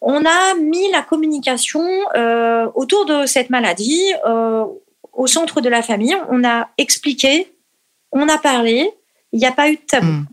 On 0.00 0.24
a 0.24 0.54
mis 0.54 0.90
la 0.92 1.02
communication 1.02 1.84
autour 2.74 3.06
de 3.06 3.26
cette 3.26 3.50
maladie 3.50 4.12
au 5.12 5.26
centre 5.26 5.60
de 5.60 5.68
la 5.68 5.82
famille. 5.82 6.16
On 6.30 6.44
a 6.44 6.68
expliqué, 6.78 7.52
on 8.12 8.28
a 8.28 8.38
parlé. 8.38 8.90
Il 9.32 9.38
n'y 9.38 9.46
a 9.46 9.52
pas 9.52 9.68
eu 9.68 9.76
de 9.76 9.82
tabou. 9.86 10.06
Hmm. 10.06 10.26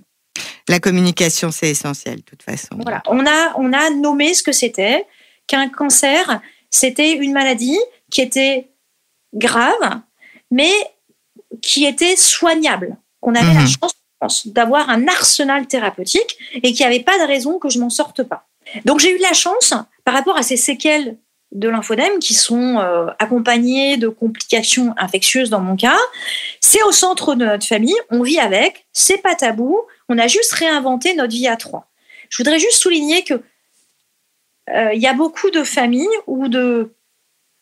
La 0.70 0.80
communication, 0.80 1.52
c'est 1.52 1.70
essentiel, 1.70 2.18
de 2.18 2.22
toute 2.22 2.42
façon. 2.42 2.78
Voilà, 2.82 3.04
on 3.08 3.26
a, 3.26 3.54
on 3.58 3.74
a 3.74 3.90
nommé 3.90 4.34
ce 4.34 4.42
que 4.42 4.52
c'était, 4.52 5.06
qu'un 5.48 5.70
cancer, 5.70 6.42
c'était 6.70 7.14
une 7.14 7.34
maladie 7.34 7.80
qui 8.12 8.22
était 8.22 8.70
grave, 9.34 10.02
mais 10.52 10.72
qui 11.62 11.86
était 11.86 12.16
soignable. 12.16 12.98
On 13.22 13.34
avait 13.36 13.54
la 13.54 13.62
mhm. 13.62 13.68
chance 13.68 14.48
d'avoir 14.48 14.90
un 14.90 15.08
arsenal 15.08 15.68
thérapeutique 15.68 16.38
et 16.54 16.74
qu'il 16.74 16.86
n'y 16.86 16.94
avait 16.94 17.04
pas 17.04 17.18
de 17.20 17.28
raison 17.28 17.60
que 17.60 17.70
je 17.70 17.80
m'en 17.80 17.90
sorte 17.90 18.24
pas. 18.24 18.48
Donc 18.86 19.00
j'ai 19.00 19.16
eu 19.16 19.20
la 19.20 19.34
chance, 19.34 19.74
par 20.04 20.14
rapport 20.14 20.38
à 20.38 20.44
ces 20.44 20.58
séquelles 20.58 21.18
de 21.52 21.70
lymphodème 21.70 22.20
qui 22.20 22.34
sont 22.34 22.80
euh, 22.80 23.08
accompagnées 23.20 23.98
de 23.98 24.10
complications 24.10 24.94
infectieuses 24.98 25.50
dans 25.50 25.62
mon 25.62 25.76
cas, 25.76 25.98
c'est 26.60 26.84
au 26.84 26.92
centre 26.92 27.36
de 27.36 27.46
notre 27.46 27.66
famille, 27.66 27.96
on 28.10 28.24
vit 28.24 28.40
avec, 28.40 28.88
c'est 28.92 29.20
pas 29.22 29.36
tabou, 29.36 29.80
on 30.10 30.18
a 30.18 30.28
juste 30.28 30.52
réinventé 30.54 31.16
notre 31.16 31.34
vie 31.34 31.48
à 31.48 31.56
trois. 31.56 31.88
Je 32.30 32.38
voudrais 32.38 32.60
juste 32.60 32.82
souligner 32.82 33.24
que 33.24 33.42
il 34.68 35.00
y 35.00 35.08
a 35.08 35.14
beaucoup 35.14 35.52
de 35.52 35.64
familles 35.64 36.08
ou 36.28 36.48
de 36.48 36.96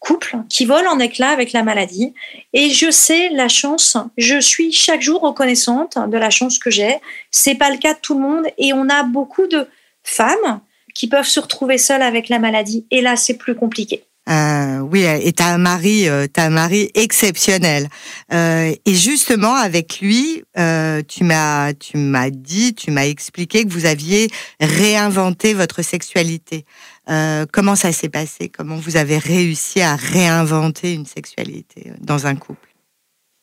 couples 0.04 0.38
qui 0.50 0.66
volent 0.66 0.92
en 0.92 1.00
éclats 1.00 1.30
avec 1.30 1.54
la 1.54 1.64
maladie. 1.64 2.14
Et 2.52 2.70
je 2.70 2.92
sais 2.92 3.30
la 3.30 3.48
chance, 3.48 3.98
je 4.18 4.40
suis 4.40 4.72
chaque 4.72 5.02
jour 5.02 5.22
reconnaissante 5.22 5.98
de 5.98 6.18
la 6.18 6.30
chance 6.30 6.60
que 6.60 6.70
j'ai. 6.70 6.98
C'est 7.32 7.56
pas 7.56 7.72
le 7.72 7.78
cas 7.78 7.94
de 7.94 8.00
tout 8.00 8.14
le 8.14 8.22
monde 8.22 8.46
et 8.58 8.74
on 8.74 8.90
a 8.90 9.04
beaucoup 9.04 9.48
de 9.48 9.68
femmes 10.04 10.60
qui 10.94 11.08
peuvent 11.08 11.26
se 11.26 11.40
retrouver 11.40 11.78
seules 11.78 12.02
avec 12.02 12.30
la 12.30 12.40
maladie. 12.40 12.86
Et 12.92 13.02
là, 13.02 13.16
c'est 13.16 13.36
plus 13.36 13.56
compliqué. 13.56 14.04
Euh, 14.30 14.80
oui, 14.80 15.04
et 15.04 15.34
t'as 15.34 15.58
mari, 15.58 16.08
euh, 16.08 16.28
t'as 16.32 16.46
un 16.46 16.50
mari 16.50 16.90
exceptionnel. 16.94 17.90
Euh, 18.32 18.74
et 18.86 18.96
justement, 18.96 19.54
avec 19.54 20.00
lui, 20.00 20.44
euh, 20.58 21.02
tu 21.06 21.26
m'as, 21.26 21.74
tu 21.74 21.98
m'as 21.98 22.30
dit, 22.30 22.74
tu 22.74 22.92
m'as 22.92 23.06
expliqué 23.06 23.66
que 23.66 23.70
vous 23.70 23.86
aviez 23.86 24.30
réinventé 24.62 25.54
votre 25.54 25.82
sexualité. 25.82 26.64
Euh, 27.10 27.46
comment 27.52 27.76
ça 27.76 27.92
s'est 27.92 28.10
passé? 28.10 28.50
Comment 28.50 28.78
vous 28.78 28.98
avez 28.98 29.18
réussi 29.18 29.82
à 29.82 29.96
réinventer 29.96 30.94
une 30.94 31.06
sexualité 31.06 31.92
dans 32.00 32.28
un 32.28 32.36
couple? 32.36 32.70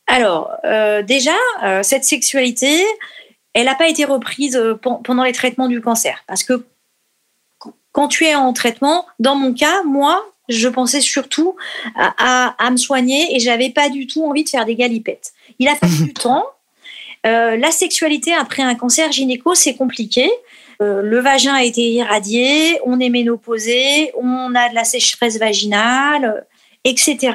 Alors, 0.07 0.51
déjà, 1.05 1.37
cette 1.83 2.03
sexualité, 2.03 2.85
elle 3.55 3.67
n'a 3.67 3.77
pas 3.77 3.89
été 3.89 4.05
reprise 4.05 4.61
pendant 4.83 5.23
les 5.23 5.33
traitements 5.33 5.69
du 5.69 5.81
cancer, 5.81 6.25
parce 6.27 6.43
que 6.43 6.65
quand 7.93 8.09
tu 8.09 8.25
es 8.25 8.35
en 8.35 8.53
traitement, 8.53 9.07
dans 9.19 9.35
mon 9.35 9.53
cas, 9.53 9.83
moi, 9.85 10.25
je 10.49 10.69
pensais 10.69 11.01
surtout 11.01 11.57
à, 11.97 12.71
me 12.71 12.77
soigner 12.77 13.35
et 13.35 13.41
j'avais 13.41 13.71
pas 13.71 13.89
du 13.89 14.07
tout 14.07 14.25
envie 14.25 14.45
de 14.45 14.49
faire 14.49 14.65
des 14.65 14.75
galipettes. 14.75 15.33
Il 15.59 15.69
a 15.69 15.77
fallu 15.77 15.97
du 16.05 16.15
temps. 16.15 16.45
Euh, 17.27 17.57
la 17.57 17.71
sexualité 17.71 18.33
après 18.33 18.63
un 18.63 18.75
cancer 18.75 19.11
gynéco, 19.13 19.55
c'est 19.55 19.75
compliqué. 19.75 20.31
Euh, 20.81 21.03
le 21.03 21.21
vagin 21.21 21.55
a 21.55 21.63
été 21.63 21.83
irradié, 21.93 22.81
on 22.85 23.01
est 23.01 23.11
ménopausé, 23.11 24.13
on 24.17 24.55
a 24.55 24.71
de 24.71 24.75
la 24.75 24.85
sécheresse 24.85 25.39
vaginale, 25.39 26.47
etc. 26.85 27.33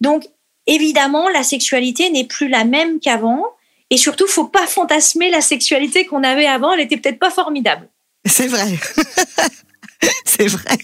Donc, 0.00 0.26
évidemment, 0.66 1.28
la 1.30 1.42
sexualité 1.42 2.10
n'est 2.10 2.26
plus 2.26 2.48
la 2.48 2.64
même 2.64 3.00
qu'avant. 3.00 3.42
Et 3.90 3.96
surtout, 3.96 4.26
faut 4.26 4.46
pas 4.46 4.66
fantasmer 4.66 5.30
la 5.30 5.40
sexualité 5.40 6.04
qu'on 6.04 6.24
avait 6.24 6.46
avant. 6.46 6.72
Elle 6.72 6.80
était 6.80 6.96
peut-être 6.96 7.18
pas 7.18 7.30
formidable. 7.30 7.88
C'est 8.26 8.48
vrai. 8.48 8.78
c'est 10.24 10.48
vrai. 10.48 10.78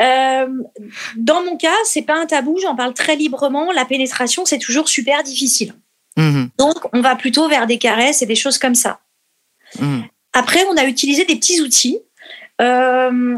Euh, 0.00 0.46
dans 1.16 1.44
mon 1.44 1.56
cas, 1.56 1.74
c'est 1.84 2.02
pas 2.02 2.18
un 2.18 2.26
tabou, 2.26 2.58
j'en 2.60 2.74
parle 2.74 2.94
très 2.94 3.16
librement. 3.16 3.70
La 3.72 3.84
pénétration, 3.84 4.44
c'est 4.44 4.58
toujours 4.58 4.88
super 4.88 5.22
difficile. 5.22 5.74
Mhm. 6.16 6.50
Donc, 6.58 6.76
on 6.92 7.00
va 7.00 7.16
plutôt 7.16 7.48
vers 7.48 7.66
des 7.66 7.78
caresses 7.78 8.22
et 8.22 8.26
des 8.26 8.34
choses 8.34 8.58
comme 8.58 8.74
ça. 8.74 9.00
Mhm. 9.78 10.04
Après, 10.34 10.64
on 10.70 10.76
a 10.76 10.84
utilisé 10.84 11.24
des 11.24 11.36
petits 11.36 11.62
outils. 11.62 11.98
Euh, 12.60 13.36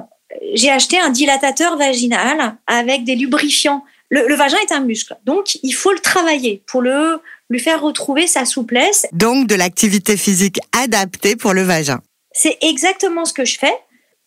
j'ai 0.54 0.70
acheté 0.70 0.98
un 0.98 1.10
dilatateur 1.10 1.78
vaginal 1.78 2.56
avec 2.66 3.04
des 3.04 3.14
lubrifiants 3.14 3.84
le, 4.10 4.34
vagin 4.34 4.58
est 4.58 4.72
un 4.72 4.80
muscle, 4.80 5.16
donc 5.24 5.58
il 5.62 5.72
faut 5.72 5.92
le 5.92 5.98
travailler 5.98 6.62
pour 6.66 6.82
le 6.82 7.20
lui 7.48 7.60
faire 7.60 7.80
retrouver 7.80 8.26
sa 8.26 8.44
souplesse. 8.44 9.06
Donc 9.12 9.46
de 9.46 9.54
l'activité 9.54 10.16
physique 10.16 10.58
adaptée 10.72 11.36
pour 11.36 11.52
le 11.52 11.62
vagin. 11.62 12.00
C'est 12.32 12.58
exactement 12.60 13.24
ce 13.24 13.32
que 13.32 13.44
je 13.44 13.58
fais. 13.58 13.74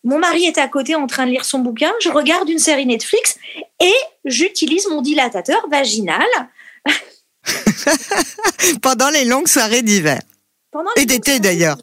Mon 0.04 0.18
mari 0.18 0.46
est 0.46 0.58
à 0.58 0.68
côté 0.68 0.94
en 0.94 1.06
train 1.06 1.26
de 1.26 1.30
lire 1.30 1.44
son 1.44 1.58
bouquin, 1.58 1.92
je 2.02 2.08
regarde 2.08 2.48
une 2.48 2.58
série 2.58 2.86
Netflix 2.86 3.36
et 3.80 3.92
j'utilise 4.24 4.86
mon 4.88 5.02
dilatateur 5.02 5.66
vaginal. 5.70 6.26
Pendant 8.82 9.10
les 9.10 9.24
longues 9.24 9.48
soirées 9.48 9.82
d'hiver. 9.82 10.20
Et 10.96 11.04
d'été 11.04 11.40
d'ailleurs. 11.40 11.78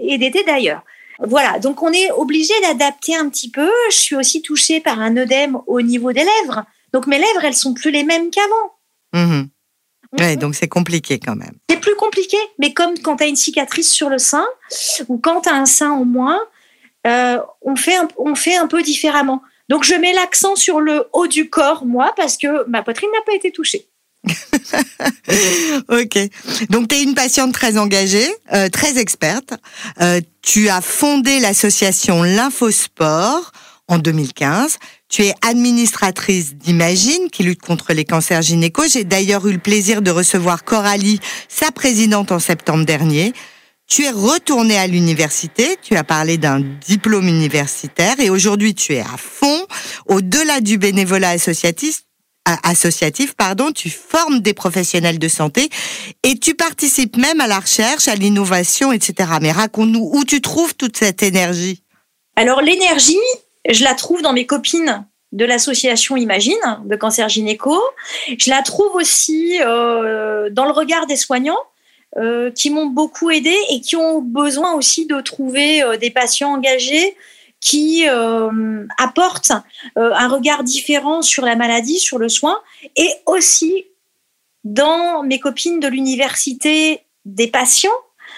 Et 0.00 0.18
d'été 0.18 0.42
d'ailleurs. 0.44 0.82
Voilà, 1.20 1.58
donc 1.58 1.82
on 1.82 1.92
est 1.92 2.10
obligé 2.10 2.52
d'adapter 2.62 3.14
un 3.14 3.28
petit 3.28 3.50
peu. 3.50 3.70
Je 3.90 3.96
suis 3.96 4.16
aussi 4.16 4.42
touchée 4.42 4.80
par 4.80 5.00
un 5.00 5.16
œdème 5.16 5.58
au 5.66 5.80
niveau 5.80 6.12
des 6.12 6.24
lèvres. 6.24 6.64
Donc 6.92 7.06
mes 7.06 7.18
lèvres, 7.18 7.44
elles 7.44 7.54
sont 7.54 7.74
plus 7.74 7.90
les 7.90 8.04
mêmes 8.04 8.30
qu'avant. 8.30 9.24
Mhm. 9.26 9.48
Oui, 10.20 10.36
donc 10.36 10.54
c'est 10.54 10.68
compliqué 10.68 11.18
quand 11.18 11.34
même. 11.34 11.54
C'est 11.68 11.80
plus 11.80 11.96
compliqué, 11.96 12.36
mais 12.58 12.72
comme 12.72 12.98
quand 13.00 13.16
tu 13.16 13.24
as 13.24 13.26
une 13.26 13.36
cicatrice 13.36 13.92
sur 13.92 14.08
le 14.08 14.18
sein 14.18 14.46
ou 15.08 15.18
quand 15.18 15.42
tu 15.42 15.48
as 15.48 15.54
un 15.54 15.66
sein 15.66 15.90
en 15.90 16.04
moins, 16.04 16.40
euh, 17.06 17.38
on, 17.62 17.74
fait 17.76 17.96
un, 17.96 18.08
on 18.16 18.34
fait 18.34 18.56
un 18.56 18.68
peu 18.68 18.82
différemment. 18.82 19.42
Donc 19.68 19.84
je 19.84 19.94
mets 19.94 20.12
l'accent 20.12 20.56
sur 20.56 20.80
le 20.80 21.08
haut 21.12 21.26
du 21.26 21.50
corps, 21.50 21.84
moi, 21.84 22.12
parce 22.16 22.36
que 22.36 22.68
ma 22.68 22.82
poitrine 22.82 23.10
n'a 23.12 23.22
pas 23.26 23.34
été 23.34 23.50
touchée. 23.50 23.88
ok. 25.88 26.18
Donc, 26.70 26.88
tu 26.88 26.96
es 26.96 27.02
une 27.02 27.14
patiente 27.14 27.52
très 27.52 27.76
engagée, 27.78 28.28
euh, 28.52 28.68
très 28.68 28.98
experte. 28.98 29.54
Euh, 30.00 30.20
tu 30.42 30.68
as 30.68 30.80
fondé 30.80 31.40
l'association 31.40 32.22
Lymphosport 32.22 33.52
en 33.88 33.98
2015. 33.98 34.78
Tu 35.08 35.22
es 35.22 35.34
administratrice 35.46 36.54
d'Imagine 36.54 37.28
qui 37.30 37.42
lutte 37.42 37.60
contre 37.60 37.92
les 37.92 38.04
cancers 38.04 38.42
gynéco. 38.42 38.82
J'ai 38.90 39.04
d'ailleurs 39.04 39.46
eu 39.46 39.52
le 39.52 39.58
plaisir 39.58 40.02
de 40.02 40.10
recevoir 40.10 40.64
Coralie, 40.64 41.20
sa 41.48 41.70
présidente, 41.70 42.32
en 42.32 42.38
septembre 42.38 42.84
dernier. 42.84 43.32
Tu 43.86 44.04
es 44.04 44.10
retournée 44.10 44.78
à 44.78 44.86
l'université, 44.86 45.76
tu 45.82 45.94
as 45.96 46.04
parlé 46.04 46.38
d'un 46.38 46.60
diplôme 46.60 47.28
universitaire 47.28 48.18
et 48.18 48.30
aujourd'hui 48.30 48.74
tu 48.74 48.94
es 48.94 49.00
à 49.00 49.16
fond. 49.18 49.66
Au-delà 50.06 50.62
du 50.62 50.78
bénévolat 50.78 51.30
associatif, 51.30 52.03
associatif, 52.44 53.34
pardon, 53.34 53.72
tu 53.72 53.90
formes 53.90 54.40
des 54.40 54.54
professionnels 54.54 55.18
de 55.18 55.28
santé 55.28 55.68
et 56.22 56.38
tu 56.38 56.54
participes 56.54 57.16
même 57.16 57.40
à 57.40 57.46
la 57.46 57.58
recherche, 57.58 58.08
à 58.08 58.14
l'innovation, 58.14 58.92
etc. 58.92 59.30
Mais 59.40 59.50
raconte-nous 59.52 60.10
où 60.12 60.24
tu 60.24 60.40
trouves 60.40 60.74
toute 60.74 60.96
cette 60.96 61.22
énergie? 61.22 61.82
Alors 62.36 62.60
l'énergie, 62.60 63.16
je 63.68 63.84
la 63.84 63.94
trouve 63.94 64.22
dans 64.22 64.32
mes 64.32 64.46
copines 64.46 65.06
de 65.32 65.44
l'association 65.44 66.16
Imagine 66.16 66.54
de 66.84 66.96
cancer 66.96 67.28
gynéco. 67.28 67.78
Je 68.38 68.50
la 68.50 68.62
trouve 68.62 68.94
aussi 68.94 69.58
euh, 69.60 70.48
dans 70.50 70.64
le 70.64 70.70
regard 70.70 71.06
des 71.06 71.16
soignants 71.16 71.58
euh, 72.16 72.50
qui 72.52 72.70
m'ont 72.70 72.86
beaucoup 72.86 73.30
aidé 73.30 73.54
et 73.70 73.80
qui 73.80 73.96
ont 73.96 74.20
besoin 74.20 74.74
aussi 74.74 75.06
de 75.06 75.20
trouver 75.20 75.82
euh, 75.82 75.96
des 75.96 76.10
patients 76.10 76.52
engagés 76.52 77.16
qui 77.64 78.06
euh, 78.06 78.86
apporte 78.98 79.50
euh, 79.96 80.12
un 80.14 80.28
regard 80.28 80.64
différent 80.64 81.22
sur 81.22 81.46
la 81.46 81.56
maladie, 81.56 81.98
sur 81.98 82.18
le 82.18 82.28
soin, 82.28 82.60
et 82.94 83.08
aussi 83.24 83.86
dans 84.64 85.22
mes 85.22 85.40
copines 85.40 85.80
de 85.80 85.88
l'université 85.88 87.00
des 87.24 87.48
patients, 87.48 87.88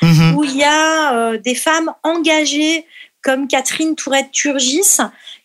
mhm. 0.00 0.36
où 0.36 0.44
il 0.44 0.56
y 0.56 0.62
a 0.62 1.12
euh, 1.12 1.38
des 1.38 1.56
femmes 1.56 1.92
engagées 2.04 2.86
comme 3.20 3.48
Catherine 3.48 3.96
Tourette-Turgis, 3.96 4.98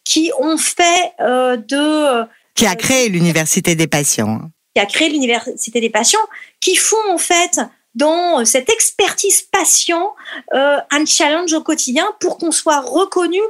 qui 0.04 0.32
ont 0.40 0.58
fait 0.58 1.14
de... 1.20 2.24
qui 2.54 2.68
a 2.68 2.76
créé 2.76 3.10
l'université 3.10 3.74
des 3.74 3.88
patients. 3.88 4.42
Qui 4.76 4.82
a 4.82 4.86
créé 4.86 5.10
l'université 5.10 5.82
des 5.82 5.90
patients, 5.90 6.20
qui 6.60 6.76
font 6.76 7.12
en 7.12 7.18
fait 7.18 7.60
dans 7.96 8.46
cette 8.46 8.70
expertise 8.70 9.42
patient 9.42 10.14
un 10.54 11.06
challenge 11.08 11.54
au 11.54 11.62
quotidien 11.62 12.06
pour 12.20 12.38
qu'on 12.38 12.52
soit 12.52 12.82
reconnu 12.82 13.42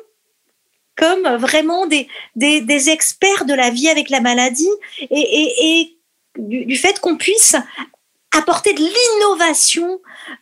comme 0.95 1.27
vraiment 1.37 1.87
des, 1.87 2.07
des, 2.35 2.89
experts 2.89 3.45
de 3.45 3.53
la 3.53 3.69
vie 3.69 3.89
avec 3.89 4.09
la 4.09 4.19
maladie 4.19 4.69
et, 5.09 5.97
du, 6.37 6.75
fait 6.75 6.99
qu'on 6.99 7.17
puisse 7.17 7.55
apporter 8.37 8.73
de 8.73 8.79
l'innovation 8.79 9.99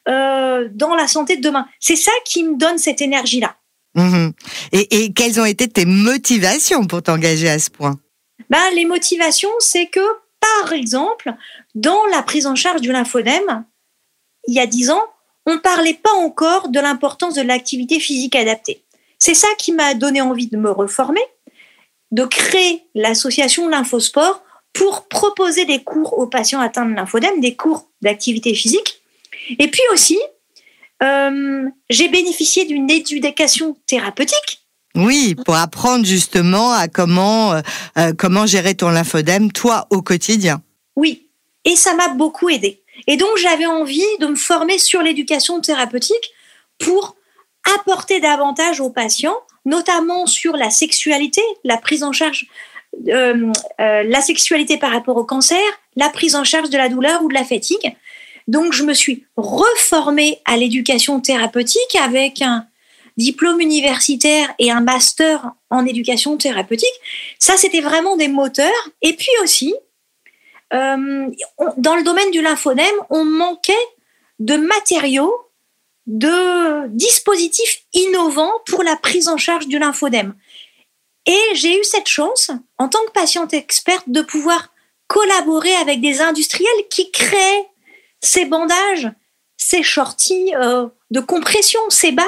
euh, 0.07 0.67
dans 0.71 0.95
la 0.95 1.07
santé 1.07 1.37
de 1.37 1.41
demain. 1.41 1.67
C'est 1.79 1.95
ça 1.95 2.11
qui 2.25 2.43
me 2.43 2.57
donne 2.57 2.77
cette 2.77 3.01
énergie-là. 3.01 3.55
Mhm. 3.95 4.33
Et, 4.71 5.11
quelles 5.13 5.39
ont 5.39 5.45
été 5.45 5.67
tes 5.67 5.85
motivations 5.85 6.85
pour 6.85 7.01
t'engager 7.01 7.49
à 7.49 7.59
ce 7.59 7.69
point? 7.69 7.99
Ben, 8.49 8.59
Les 8.75 8.85
motivations, 8.85 9.49
c'est 9.59 9.87
que, 9.87 9.99
par 10.61 10.73
exemple, 10.73 11.33
dans 11.75 12.05
la 12.11 12.21
prise 12.21 12.45
en 12.45 12.55
charge 12.55 12.81
du 12.81 12.91
lymphodème, 12.91 13.65
il 14.47 14.53
y 14.53 14.59
a 14.59 14.67
dix 14.67 14.89
ans, 14.89 15.03
on 15.45 15.55
ne 15.55 15.59
parlait 15.59 15.99
pas 16.01 16.13
encore 16.13 16.69
de 16.69 16.79
l'importance 16.79 17.35
de 17.35 17.41
l'activité 17.41 17.99
physique 17.99 18.35
adaptée. 18.35 18.83
C'est 19.19 19.33
ça 19.33 19.47
qui 19.57 19.71
m'a 19.73 19.93
donné 19.93 20.21
envie 20.21 20.47
de 20.47 20.57
me 20.57 20.71
reformer, 20.71 21.21
de 22.11 22.23
créer 22.25 22.83
l'association 22.95 23.67
Lymphosport 23.67 24.43
pour 24.73 25.07
proposer 25.07 25.65
des 25.65 25.83
cours 25.83 26.17
aux 26.17 26.27
patients 26.27 26.61
atteints 26.61 26.85
de 26.85 26.95
lymphodème, 26.95 27.41
des 27.41 27.55
cours 27.55 27.89
d'activité 28.01 28.53
physique. 28.53 29.01
Et 29.57 29.67
puis 29.67 29.81
aussi, 29.93 30.17
euh, 31.03 31.67
j'ai 31.89 32.07
bénéficié 32.07 32.65
d'une 32.65 32.89
éducation 32.89 33.77
thérapeutique. 33.87 34.61
Oui, 34.95 35.35
pour 35.45 35.55
apprendre 35.55 36.05
justement 36.05 36.71
à 36.71 36.87
comment, 36.87 37.53
euh, 37.53 37.61
euh, 37.97 38.13
comment 38.17 38.45
gérer 38.45 38.75
ton 38.75 38.89
lymphodème, 38.89 39.51
toi, 39.51 39.87
au 39.91 40.01
quotidien. 40.01 40.61
Oui, 40.95 41.27
et 41.65 41.75
ça 41.75 41.93
m'a 41.93 42.09
beaucoup 42.09 42.49
aidé. 42.49 42.81
Et 43.07 43.17
donc, 43.17 43.29
j'avais 43.41 43.65
envie 43.65 44.03
de 44.19 44.27
me 44.27 44.35
former 44.35 44.77
sur 44.77 45.01
l'éducation 45.01 45.61
thérapeutique 45.61 46.31
pour 46.79 47.15
apporter 47.75 48.19
davantage 48.19 48.79
aux 48.79 48.89
patients, 48.89 49.37
notamment 49.65 50.25
sur 50.25 50.55
la 50.55 50.69
sexualité, 50.69 51.41
la 51.63 51.77
prise 51.77 52.03
en 52.03 52.11
charge, 52.11 52.47
euh, 53.07 53.51
euh, 53.79 54.03
la 54.03 54.21
sexualité 54.21 54.77
par 54.77 54.91
rapport 54.91 55.17
au 55.17 55.23
cancer, 55.23 55.61
la 55.95 56.09
prise 56.09 56.35
en 56.35 56.43
charge 56.43 56.69
de 56.69 56.77
la 56.77 56.89
douleur 56.89 57.23
ou 57.23 57.29
de 57.29 57.33
la 57.33 57.43
fatigue. 57.43 57.95
Donc, 58.47 58.73
je 58.73 58.83
me 58.83 58.93
suis 58.93 59.25
reformée 59.37 60.39
à 60.45 60.57
l'éducation 60.57 61.19
thérapeutique 61.19 61.95
avec 62.01 62.41
un 62.41 62.65
diplôme 63.17 63.61
universitaire 63.61 64.53
et 64.57 64.71
un 64.71 64.79
master 64.79 65.51
en 65.69 65.85
éducation 65.85 66.37
thérapeutique. 66.37 66.87
Ça, 67.37 67.57
c'était 67.57 67.81
vraiment 67.81 68.17
des 68.17 68.27
moteurs. 68.27 68.89
Et 69.01 69.13
puis 69.13 69.29
aussi, 69.43 69.75
euh, 70.73 71.27
dans 71.77 71.95
le 71.95 72.03
domaine 72.03 72.31
du 72.31 72.41
lymphodème, 72.41 72.85
on 73.09 73.25
manquait 73.25 73.73
de 74.39 74.55
matériaux 74.55 75.33
de 76.09 76.87
dispositifs 76.87 77.83
innovants 77.93 78.51
pour 78.65 78.81
la 78.81 78.95
prise 78.95 79.27
en 79.27 79.37
charge 79.37 79.67
du 79.67 79.77
lymphodème. 79.77 80.33
Et 81.27 81.39
j'ai 81.53 81.79
eu 81.79 81.83
cette 81.83 82.07
chance, 82.07 82.49
en 82.79 82.89
tant 82.89 83.03
que 83.05 83.11
patiente 83.11 83.53
experte, 83.53 84.05
de 84.07 84.23
pouvoir 84.23 84.73
collaborer 85.05 85.73
avec 85.75 86.01
des 86.01 86.19
industriels 86.19 86.87
qui 86.89 87.11
créent 87.11 87.67
ces 88.21 88.45
bandages, 88.45 89.11
ces 89.55 89.83
shorties 89.83 90.55
euh, 90.55 90.87
de 91.11 91.19
compression, 91.19 91.79
ces 91.89 92.11
bas. 92.11 92.23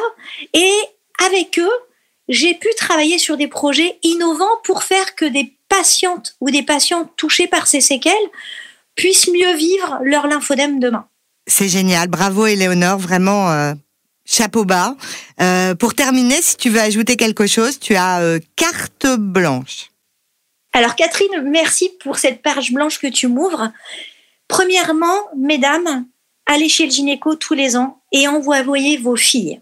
Et 0.53 0.73
avec 1.25 1.57
eux, 1.57 1.79
j'ai 2.27 2.53
pu 2.53 2.67
travailler 2.77 3.17
sur 3.17 3.35
des 3.35 3.47
projets 3.47 3.97
innovants 4.03 4.57
pour 4.63 4.83
faire 4.83 5.15
que 5.15 5.25
des 5.25 5.57
patientes 5.69 6.35
ou 6.39 6.51
des 6.51 6.63
patients 6.63 7.05
touchés 7.17 7.47
par 7.47 7.65
ces 7.65 7.81
séquelles 7.81 8.13
puissent 8.93 9.29
mieux 9.29 9.53
vivre 9.55 9.99
leur 10.03 10.27
lymphodème 10.27 10.79
demain. 10.79 11.07
C'est 11.51 11.67
génial. 11.67 12.07
Bravo, 12.07 12.45
Éléonore. 12.47 12.97
Vraiment, 12.97 13.51
euh, 13.51 13.73
chapeau 14.23 14.63
bas. 14.63 14.95
Euh, 15.41 15.75
pour 15.75 15.93
terminer, 15.95 16.41
si 16.41 16.55
tu 16.55 16.69
veux 16.69 16.79
ajouter 16.79 17.17
quelque 17.17 17.45
chose, 17.45 17.77
tu 17.77 17.93
as 17.95 18.21
euh, 18.21 18.39
carte 18.55 19.05
blanche. 19.17 19.91
Alors, 20.71 20.95
Catherine, 20.95 21.41
merci 21.43 21.91
pour 22.01 22.17
cette 22.19 22.41
page 22.41 22.71
blanche 22.71 22.99
que 22.99 23.07
tu 23.07 23.27
m'ouvres. 23.27 23.69
Premièrement, 24.47 25.17
mesdames, 25.35 26.05
allez 26.45 26.69
chez 26.69 26.85
le 26.85 26.91
gynéco 26.91 27.35
tous 27.35 27.53
les 27.53 27.75
ans 27.75 28.01
et 28.13 28.29
envoyez 28.29 28.95
vos 28.95 29.17
filles. 29.17 29.59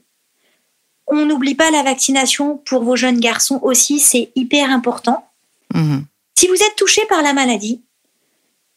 On 1.08 1.26
n'oublie 1.26 1.56
pas 1.56 1.72
la 1.72 1.82
vaccination 1.82 2.58
pour 2.58 2.84
vos 2.84 2.96
jeunes 2.96 3.20
garçons 3.20 3.60
aussi, 3.64 4.00
c'est 4.00 4.32
hyper 4.36 4.70
important. 4.70 5.28
Mhm. 5.74 6.06
Si 6.38 6.48
vous 6.48 6.54
êtes 6.54 6.76
touché 6.78 7.02
par 7.10 7.24
la 7.24 7.34
maladie, 7.34 7.82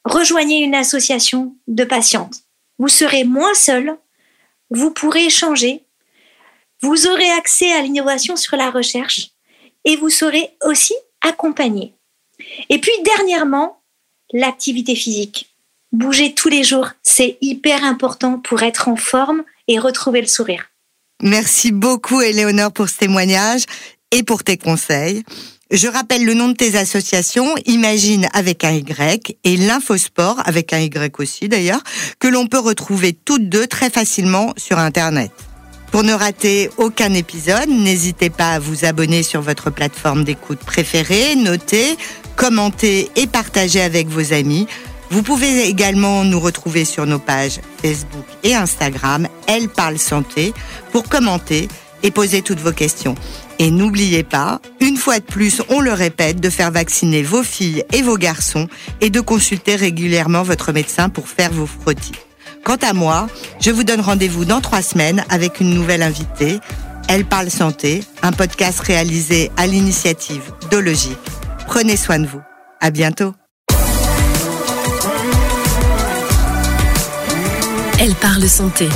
rejoignez 0.07 0.61
une 0.61 0.75
association 0.75 1.55
de 1.69 1.85
patientes 1.85 2.43
vous 2.83 2.89
serez 2.89 3.23
moins 3.23 3.55
seul, 3.55 3.97
vous 4.71 4.91
pourrez 4.91 5.27
échanger, 5.27 5.85
vous 6.81 7.07
aurez 7.07 7.31
accès 7.31 7.71
à 7.71 7.81
l'innovation 7.81 8.35
sur 8.35 8.57
la 8.57 8.73
recherche 8.73 9.31
et 9.85 9.95
vous 9.95 10.11
serez 10.11 10.51
aussi 10.65 10.93
accompagné. 11.21 11.95
Et 12.71 12.81
puis 12.81 12.91
dernièrement, 13.05 13.81
l'activité 14.33 14.97
physique. 14.97 15.55
Bouger 15.93 16.35
tous 16.35 16.49
les 16.49 16.65
jours, 16.65 16.89
c'est 17.05 17.39
hyper 17.41 17.85
important 17.85 18.41
pour 18.41 18.65
être 18.65 18.89
en 18.89 18.97
forme 18.97 19.45
et 19.69 19.79
retrouver 19.79 20.21
le 20.21 20.27
sourire. 20.27 20.73
Merci 21.23 21.71
beaucoup, 21.71 22.21
Éléonore, 22.21 22.73
pour 22.73 22.89
ce 22.89 22.99
témoignage 22.99 23.63
et 24.11 24.25
pour 24.25 24.43
tes 24.43 24.57
conseils. 24.57 25.23
Je 25.73 25.89
rappelle 25.89 26.27
le 26.27 26.35
nom 26.35 26.49
de 26.49 26.53
tes 26.53 26.77
associations, 26.77 27.55
Imagine 27.65 28.29
avec 28.35 28.63
un 28.63 28.73
Y 28.73 29.39
et 29.43 29.57
l'Infosport 29.57 30.43
avec 30.45 30.75
un 30.75 30.81
Y 30.81 31.19
aussi 31.19 31.49
d'ailleurs, 31.49 31.83
que 32.19 32.29
l'on 32.29 32.47
peut 32.47 32.59
retrouver 32.59 33.15
toutes 33.15 33.49
deux 33.49 33.67
très 33.67 33.89
facilement 33.89 34.53
sur 34.59 34.79
Internet. 34.79 35.31
Pour 35.91 36.03
ne 36.03 36.13
rater 36.13 36.69
aucun 36.77 37.15
épisode, 37.15 37.71
n'hésitez 37.71 38.29
pas 38.29 38.51
à 38.51 38.59
vous 38.59 38.85
abonner 38.85 39.23
sur 39.23 39.41
votre 39.41 39.71
plateforme 39.71 40.25
d'écoute 40.25 40.59
préférée, 40.59 41.37
noter, 41.37 41.97
commenter 42.37 43.11
et 43.17 43.27
partager 43.27 43.81
avec 43.81 44.09
vos 44.09 44.35
amis. 44.35 44.67
Vous 45.09 45.23
pouvez 45.23 45.69
également 45.69 46.23
nous 46.25 46.41
retrouver 46.41 46.85
sur 46.85 47.07
nos 47.07 47.19
pages 47.19 47.61
Facebook 47.81 48.27
et 48.43 48.55
Instagram, 48.55 49.27
Elle 49.47 49.71
parle 49.71 49.99
santé, 49.99 50.53
pour 50.93 51.09
commenter 51.09 51.69
et 52.03 52.11
poser 52.11 52.43
toutes 52.43 52.61
vos 52.61 52.73
questions. 52.73 53.15
Et 53.59 53.71
n'oubliez 53.71 54.23
pas, 54.23 54.61
une 54.93 54.99
fois 54.99 55.21
de 55.21 55.25
plus, 55.25 55.63
on 55.71 55.81
le 55.81 55.95
répète, 55.95 56.39
de 56.39 56.51
faire 56.51 56.71
vacciner 56.71 57.23
vos 57.23 57.43
filles 57.43 57.83
et 57.95 58.03
vos 58.03 58.19
garçons 58.19 58.69
et 59.01 59.09
de 59.09 59.21
consulter 59.21 59.75
régulièrement 59.75 60.43
votre 60.43 60.71
médecin 60.71 61.09
pour 61.09 61.29
faire 61.29 61.51
vos 61.51 61.65
frottis. 61.65 62.13
Quant 62.63 62.77
à 62.83 62.93
moi, 62.93 63.27
je 63.59 63.71
vous 63.71 63.85
donne 63.85 64.03
rendez-vous 64.03 64.45
dans 64.45 64.61
trois 64.61 64.83
semaines 64.83 65.25
avec 65.31 65.61
une 65.61 65.73
nouvelle 65.73 66.03
invitée. 66.03 66.59
Elle 67.09 67.25
parle 67.25 67.49
santé, 67.49 68.05
un 68.23 68.33
podcast 68.33 68.81
réalisé 68.81 69.51
à 69.57 69.67
l'initiative 69.67 70.53
d'Ologique. 70.71 71.17
Prenez 71.67 71.97
soin 71.97 72.19
de 72.19 72.27
vous. 72.27 72.43
À 72.79 72.91
bientôt. 72.91 73.33
Elle 77.99 78.15
parle 78.17 78.47
santé 78.47 78.91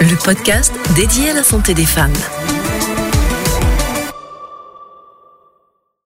le 0.00 0.16
podcast 0.16 0.72
dédié 0.96 1.30
à 1.30 1.34
la 1.34 1.42
santé 1.42 1.74
des 1.74 1.84
femmes. 1.84 2.12